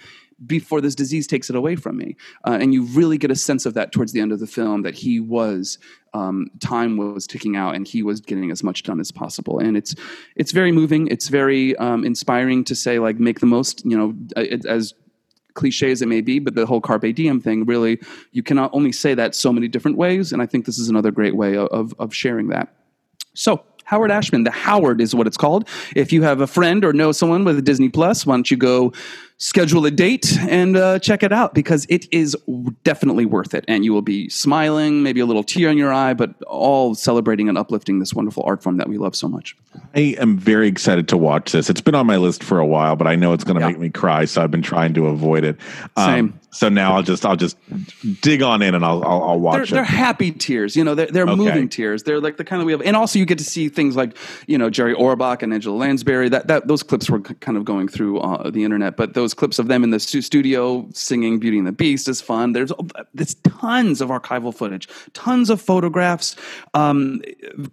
before 0.47 0.81
this 0.81 0.95
disease 0.95 1.27
takes 1.27 1.51
it 1.51 1.57
away 1.57 1.77
from 1.77 1.97
me. 1.97 2.17
Uh, 2.47 2.59
and 2.61 2.73
you 2.73 2.85
really 2.85 3.19
get 3.19 3.31
a 3.31 3.37
sense 3.37 3.67
of 3.67 3.75
that 3.75 3.93
towards 3.93 4.13
the 4.13 4.21
end 4.21 4.33
of 4.33 4.41
the 4.41 4.47
film 4.47 4.83
that 4.83 4.95
he 4.95 5.21
was, 5.21 5.79
um, 6.15 6.49
time 6.61 6.97
was 6.97 7.27
ticking 7.27 7.57
out 7.57 7.75
and 7.75 7.87
he 7.87 8.03
was 8.03 8.21
getting 8.21 8.51
as 8.51 8.63
much 8.63 8.83
done 8.83 9.01
as 9.01 9.13
possible. 9.13 9.59
And 9.59 9.77
it's, 9.77 9.95
it's 10.35 10.53
very 10.53 10.73
moving. 10.73 11.07
It's 11.09 11.29
very 11.29 11.77
um, 11.77 12.05
inspiring 12.05 12.65
to 12.65 12.75
say, 12.75 12.99
like, 12.99 13.21
make 13.21 13.41
the 13.41 13.47
most, 13.47 13.85
you 13.85 13.97
know, 13.97 14.15
it, 14.37 14.65
as 14.67 14.95
cliche 15.55 15.91
as 15.91 16.01
it 16.01 16.09
may 16.09 16.23
be, 16.23 16.39
but 16.39 16.55
the 16.55 16.65
whole 16.65 16.81
carpe 16.81 17.15
diem 17.15 17.39
thing 17.39 17.65
really, 17.67 18.01
you 18.33 18.43
cannot 18.43 18.71
only 18.73 18.91
say 18.91 19.15
that 19.15 19.35
so 19.35 19.53
many 19.53 19.69
different 19.69 19.99
ways. 19.99 20.33
And 20.33 20.41
I 20.41 20.47
think 20.47 20.65
this 20.65 20.79
is 20.79 20.89
another 20.89 21.11
great 21.11 21.37
way 21.37 21.57
of, 21.57 21.95
of 21.99 22.15
sharing 22.15 22.49
that. 22.49 22.75
So, 23.35 23.65
Howard 23.85 24.11
Ashman, 24.11 24.45
the 24.45 24.51
Howard 24.51 25.01
is 25.01 25.15
what 25.15 25.27
it's 25.27 25.37
called. 25.37 25.69
If 25.95 26.13
you 26.13 26.23
have 26.23 26.41
a 26.41 26.47
friend 26.47 26.85
or 26.85 26.93
know 26.93 27.13
someone 27.13 27.45
with 27.45 27.59
a 27.59 27.63
Disney 27.63 27.89
Plus, 27.89 28.25
why 28.27 28.35
don't 28.37 28.51
you 28.51 28.57
go 28.57 28.93
schedule 29.39 29.85
a 29.87 29.91
date 29.91 30.39
and 30.49 30.77
uh, 30.77 30.99
check 31.01 31.25
it 31.25 31.33
out 31.33 31.53
because 31.53 31.85
it 31.89 32.07
is 32.13 32.37
definitely 32.85 33.27
worth 33.27 33.55
it. 33.55 33.65
And 33.67 33.85
you 33.85 33.93
will 33.93 34.01
be 34.03 34.29
smiling, 34.29 35.03
maybe 35.03 35.19
a 35.19 35.27
little 35.27 35.43
tear 35.43 35.69
in 35.69 35.77
your 35.77 35.93
eye, 35.93 36.15
but 36.15 36.41
all 36.45 36.95
celebrating 36.95 37.49
and 37.49 37.59
uplifting 37.59 37.99
this 37.99 38.15
wonderful 38.15 38.45
art 38.47 38.63
form 38.63 38.77
that 38.77 38.89
we 38.89 38.99
love 38.99 39.17
so 39.17 39.27
much. 39.27 39.57
I 39.97 40.15
am 40.21 40.39
very 40.39 40.69
excited 40.69 41.09
to 41.09 41.17
watch 41.17 41.51
this. 41.53 41.69
It's 41.69 41.81
been 41.81 41.97
on 41.97 42.07
my 42.07 42.19
list 42.19 42.45
for 42.45 42.61
a 42.61 42.67
while, 42.67 42.95
but 42.95 43.09
I 43.09 43.17
know 43.17 43.33
it's 43.33 43.43
going 43.45 43.57
to 43.57 43.61
Yeah. 43.63 43.69
make 43.73 43.81
me 43.81 43.91
cry, 43.91 44.27
so 44.27 44.43
I've 44.43 44.51
been 44.53 44.63
trying 44.63 44.95
to 44.95 45.07
avoid 45.09 45.43
it. 45.45 45.57
Um, 45.97 46.07
Same. 46.15 46.41
So 46.55 46.69
now 46.69 46.95
I'll 46.95 47.03
just 47.03 47.25
I'll 47.25 47.35
just 47.37 47.57
dig 48.21 48.43
on 48.43 48.61
in 48.61 48.75
and 48.75 48.85
I'll 48.85 49.03
I'll, 49.05 49.23
I'll 49.25 49.41
watch 49.41 49.55
They're, 49.55 49.63
it. 49.63 49.71
they're 49.71 49.85
happy 49.85 50.31
tears, 50.33 50.77
you 50.77 50.85
know. 50.85 50.95
They're, 50.95 51.07
they're 51.07 51.23
Okay. 51.23 51.35
moving 51.35 51.69
tears. 51.69 52.03
They're 52.03 52.21
like 52.21 52.37
the 52.37 52.45
kind 52.45 52.61
of 52.61 52.67
we 52.67 52.73
have, 52.73 52.83
and 52.83 52.95
also 52.95 53.19
you 53.19 53.25
get 53.25 53.39
to 53.39 53.45
see 53.45 53.71
things 53.71 53.97
like 53.97 54.17
you 54.47 54.59
know 54.59 54.69
Jerry 54.69 54.95
Orbach 54.95 55.43
and 55.43 55.55
Angela 55.55 55.75
Lansbury. 55.77 56.29
That 56.29 56.49
that 56.49 56.69
those 56.69 56.83
clips 56.83 57.09
were 57.09 57.21
kind 57.21 57.57
of 57.57 57.65
going 57.65 57.89
through 57.89 58.21
uh, 58.21 58.51
the 58.51 58.65
internet, 58.65 58.97
but 58.99 59.15
those 59.15 59.33
clips 59.33 59.59
of 59.59 59.69
them 59.69 59.83
in 59.83 59.91
the 59.91 59.99
stu- 59.99 60.21
studio 60.21 60.87
singing 60.93 61.39
"Beauty 61.39 61.57
and 61.57 61.67
the 61.67 61.73
Beast" 61.73 62.07
is 62.07 62.21
fun. 62.21 62.53
There's 62.53 62.71
there's 63.15 63.35
tons 63.37 64.03
of 64.03 64.11
archival 64.11 64.55
footage, 64.55 64.89
tons 65.15 65.49
of 65.49 65.59
photographs, 65.59 66.37
um, 66.75 67.23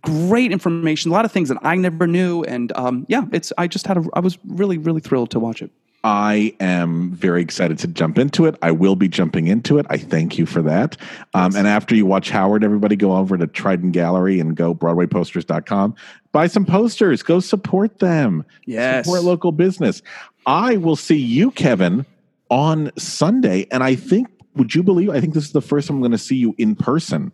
great 0.03 0.53
information, 0.53 1.11
a 1.11 1.13
lot 1.13 1.25
of 1.25 1.33
things 1.33 1.49
that 1.49 1.57
I 1.63 1.75
never 1.75 2.07
knew, 2.07 2.43
and 2.45 2.71
um, 2.77 3.05
yeah, 3.09 3.23
it's 3.33 3.51
I 3.57 3.67
just 3.67 3.85
had 3.87 3.97
a 3.97 4.03
I 4.13 4.21
was 4.21 4.37
really 4.47 4.77
really 4.77 5.01
thrilled 5.01 5.31
to 5.31 5.39
watch 5.41 5.61
it. 5.61 5.69
I 6.03 6.55
am 6.59 7.11
very 7.11 7.41
excited 7.41 7.77
to 7.79 7.87
jump 7.87 8.17
into 8.17 8.45
it. 8.45 8.55
I 8.61 8.71
will 8.71 8.95
be 8.95 9.07
jumping 9.07 9.47
into 9.47 9.77
it. 9.77 9.85
I 9.89 9.97
thank 9.97 10.37
you 10.37 10.45
for 10.45 10.61
that. 10.61 10.95
Um, 11.33 11.55
and 11.55 11.67
after 11.67 11.93
you 11.93 12.05
watch 12.05 12.29
Howard, 12.29 12.63
everybody 12.63 12.95
go 12.95 13.15
over 13.15 13.37
to 13.37 13.47
Triton 13.47 13.91
Gallery 13.91 14.39
and 14.39 14.55
go 14.55 14.73
BroadwayPosters.com. 14.73 15.95
Buy 16.31 16.47
some 16.47 16.65
posters. 16.65 17.21
Go 17.21 17.39
support 17.39 17.99
them. 17.99 18.45
Yes. 18.65 19.05
Support 19.05 19.23
local 19.23 19.51
business. 19.51 20.01
I 20.45 20.77
will 20.77 20.95
see 20.95 21.17
you, 21.17 21.51
Kevin, 21.51 22.05
on 22.49 22.91
Sunday. 22.97 23.67
And 23.69 23.83
I 23.83 23.95
think, 23.95 24.29
would 24.55 24.73
you 24.73 24.83
believe, 24.83 25.09
I 25.09 25.19
think 25.19 25.33
this 25.33 25.45
is 25.45 25.51
the 25.51 25.61
first 25.61 25.87
time 25.87 25.97
I'm 25.97 26.01
going 26.01 26.11
to 26.11 26.17
see 26.17 26.37
you 26.37 26.55
in 26.57 26.75
person 26.75 27.31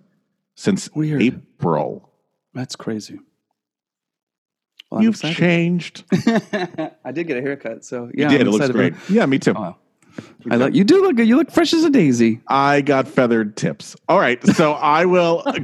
since 0.55 0.89
Weird. 0.95 1.21
April. 1.21 2.09
That's 2.53 2.75
crazy. 2.75 3.19
Well, 4.95 5.03
You've 5.03 5.15
excited. 5.15 5.35
changed. 5.37 6.03
I 7.03 7.11
did 7.11 7.27
get 7.27 7.35
a 7.37 7.41
haircut, 7.41 7.83
so 7.83 8.09
yeah, 8.13 8.31
you 8.31 8.37
did. 8.37 8.41
I'm 8.41 8.47
It 8.47 8.51
looks 8.51 8.69
great. 8.69 8.93
about 8.93 9.09
Yeah, 9.09 9.25
me 9.25 9.37
too. 9.39 9.53
Oh, 9.55 9.75
I 10.49 10.55
look, 10.55 10.73
you 10.73 10.85
do 10.85 11.01
look 11.01 11.17
good. 11.17 11.27
You 11.27 11.35
look 11.35 11.51
fresh 11.51 11.73
as 11.73 11.83
a 11.83 11.89
daisy. 11.89 12.39
I 12.47 12.79
got 12.79 13.05
feathered 13.09 13.57
tips. 13.57 13.97
All 14.07 14.19
right. 14.19 14.41
So 14.55 14.71
I 14.97 15.03
will, 15.03 15.43
uh, 15.45 15.59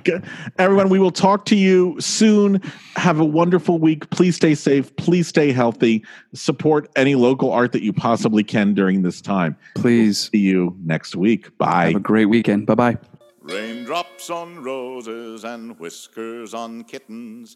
everyone, 0.59 0.89
we 0.89 0.99
will 0.99 1.11
talk 1.11 1.45
to 1.45 1.55
you 1.55 1.95
soon. 2.01 2.61
Have 2.97 3.21
a 3.21 3.23
wonderful 3.25 3.79
week. 3.79 4.09
Please 4.09 4.35
stay 4.35 4.53
safe. 4.53 4.93
Please 4.97 5.29
stay 5.29 5.53
healthy. 5.53 6.03
Support 6.33 6.89
any 6.97 7.15
local 7.15 7.53
art 7.53 7.71
that 7.71 7.83
you 7.83 7.93
possibly 7.93 8.43
can 8.43 8.73
during 8.73 9.03
this 9.03 9.21
time. 9.21 9.55
Please. 9.75 10.29
See 10.29 10.39
you 10.39 10.75
next 10.83 11.15
week. 11.15 11.57
Bye. 11.57 11.85
Have 11.85 11.95
a 11.95 11.99
great 12.01 12.25
weekend. 12.25 12.65
Bye 12.67 12.75
bye. 12.75 12.97
Raindrops 13.43 14.29
on 14.29 14.61
roses 14.61 15.45
and 15.45 15.79
whiskers 15.79 16.53
on 16.53 16.83
kittens, 16.83 17.55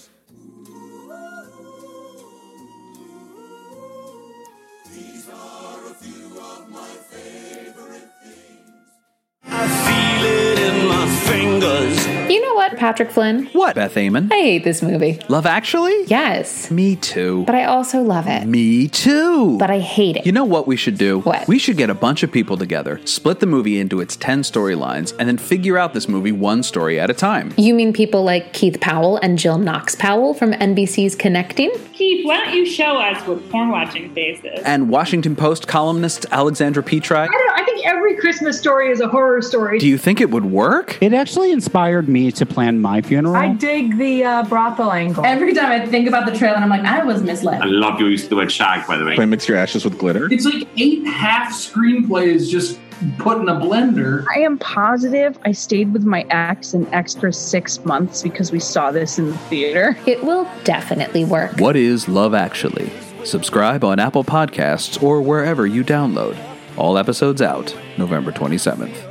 What, 12.71 12.79
Patrick 12.79 13.11
Flynn? 13.11 13.47
What, 13.47 13.75
Beth 13.75 13.97
Amon? 13.97 14.29
I 14.31 14.35
hate 14.35 14.63
this 14.63 14.81
movie. 14.81 15.19
Love 15.27 15.45
Actually? 15.45 16.05
Yes. 16.05 16.71
Me 16.71 16.95
too. 16.95 17.43
But 17.45 17.55
I 17.55 17.65
also 17.65 18.01
love 18.01 18.27
it. 18.27 18.45
Me 18.45 18.87
too. 18.87 19.57
But 19.57 19.69
I 19.69 19.79
hate 19.79 20.17
it. 20.17 20.25
You 20.25 20.31
know 20.31 20.45
what 20.45 20.67
we 20.67 20.77
should 20.77 20.97
do? 20.97 21.19
What? 21.19 21.47
We 21.47 21.59
should 21.59 21.75
get 21.75 21.89
a 21.89 21.93
bunch 21.93 22.23
of 22.23 22.31
people 22.31 22.57
together, 22.57 23.01
split 23.05 23.39
the 23.41 23.45
movie 23.45 23.79
into 23.79 23.99
its 23.99 24.15
10 24.15 24.43
storylines, 24.43 25.13
and 25.19 25.27
then 25.27 25.37
figure 25.37 25.77
out 25.77 25.93
this 25.93 26.07
movie 26.07 26.31
one 26.31 26.63
story 26.63 26.99
at 26.99 27.09
a 27.09 27.13
time. 27.13 27.53
You 27.57 27.73
mean 27.73 27.91
people 27.91 28.23
like 28.23 28.53
Keith 28.53 28.79
Powell 28.79 29.17
and 29.17 29.37
Jill 29.37 29.57
Knox 29.57 29.95
Powell 29.95 30.33
from 30.33 30.53
NBC's 30.53 31.15
Connecting? 31.15 31.71
Keith, 31.93 32.25
why 32.25 32.37
don't 32.45 32.55
you 32.55 32.65
show 32.65 32.97
us 32.97 33.25
what 33.27 33.47
porn 33.49 33.69
watching 33.69 34.13
face 34.13 34.39
is? 34.43 34.63
And 34.63 34.89
Washington 34.89 35.35
Post 35.35 35.67
columnist 35.67 36.25
Alexandra 36.31 36.83
Petri. 36.83 37.17
I 37.17 37.27
don't 37.27 37.47
know. 37.47 37.53
I 37.55 37.63
think 37.65 37.85
every 37.85 38.15
Christmas 38.17 38.57
story 38.57 38.89
is 38.89 39.01
a 39.01 39.07
horror 39.07 39.41
story. 39.41 39.77
Do 39.77 39.87
you 39.87 39.97
think 39.97 40.21
it 40.21 40.29
would 40.31 40.45
work? 40.45 40.97
It 41.01 41.13
actually 41.13 41.51
inspired 41.51 42.07
me 42.07 42.31
to 42.31 42.45
plan 42.45 42.60
my 42.69 43.01
funeral. 43.01 43.35
I 43.35 43.53
dig 43.53 43.97
the 43.97 44.23
uh, 44.23 44.43
brothel 44.43 44.91
angle. 44.91 45.25
Every 45.25 45.53
time 45.53 45.71
I 45.71 45.85
think 45.85 46.07
about 46.07 46.25
the 46.25 46.37
trailer, 46.37 46.57
I'm 46.57 46.69
like, 46.69 46.83
I 46.83 47.03
was 47.03 47.23
misled. 47.23 47.61
I 47.61 47.65
love 47.65 47.99
your 47.99 48.09
use 48.09 48.23
of 48.23 48.29
the 48.29 48.35
word 48.35 48.51
shag, 48.51 48.85
by 48.87 48.97
the 48.97 49.05
way. 49.05 49.15
Can 49.15 49.23
I 49.23 49.25
mix 49.25 49.47
your 49.47 49.57
ashes 49.57 49.83
with 49.83 49.97
glitter? 49.97 50.31
It's 50.31 50.45
like 50.45 50.67
eight 50.77 51.05
half 51.07 51.51
screenplays 51.53 52.49
just 52.49 52.79
put 53.17 53.39
in 53.39 53.49
a 53.49 53.55
blender. 53.55 54.25
I 54.35 54.39
am 54.41 54.57
positive 54.59 55.37
I 55.43 55.51
stayed 55.51 55.93
with 55.93 56.03
my 56.03 56.25
ex 56.29 56.73
an 56.73 56.87
extra 56.93 57.33
six 57.33 57.83
months 57.83 58.21
because 58.21 58.51
we 58.51 58.59
saw 58.59 58.91
this 58.91 59.17
in 59.17 59.27
the 59.27 59.37
theater. 59.37 59.97
It 60.05 60.23
will 60.23 60.47
definitely 60.63 61.25
work. 61.25 61.59
What 61.59 61.75
is 61.75 62.07
Love 62.07 62.33
Actually? 62.33 62.91
Subscribe 63.23 63.83
on 63.83 63.99
Apple 63.99 64.23
Podcasts 64.23 65.01
or 65.01 65.21
wherever 65.21 65.65
you 65.67 65.83
download. 65.83 66.37
All 66.77 66.97
episodes 66.97 67.41
out 67.41 67.75
November 67.97 68.31
27th. 68.31 69.10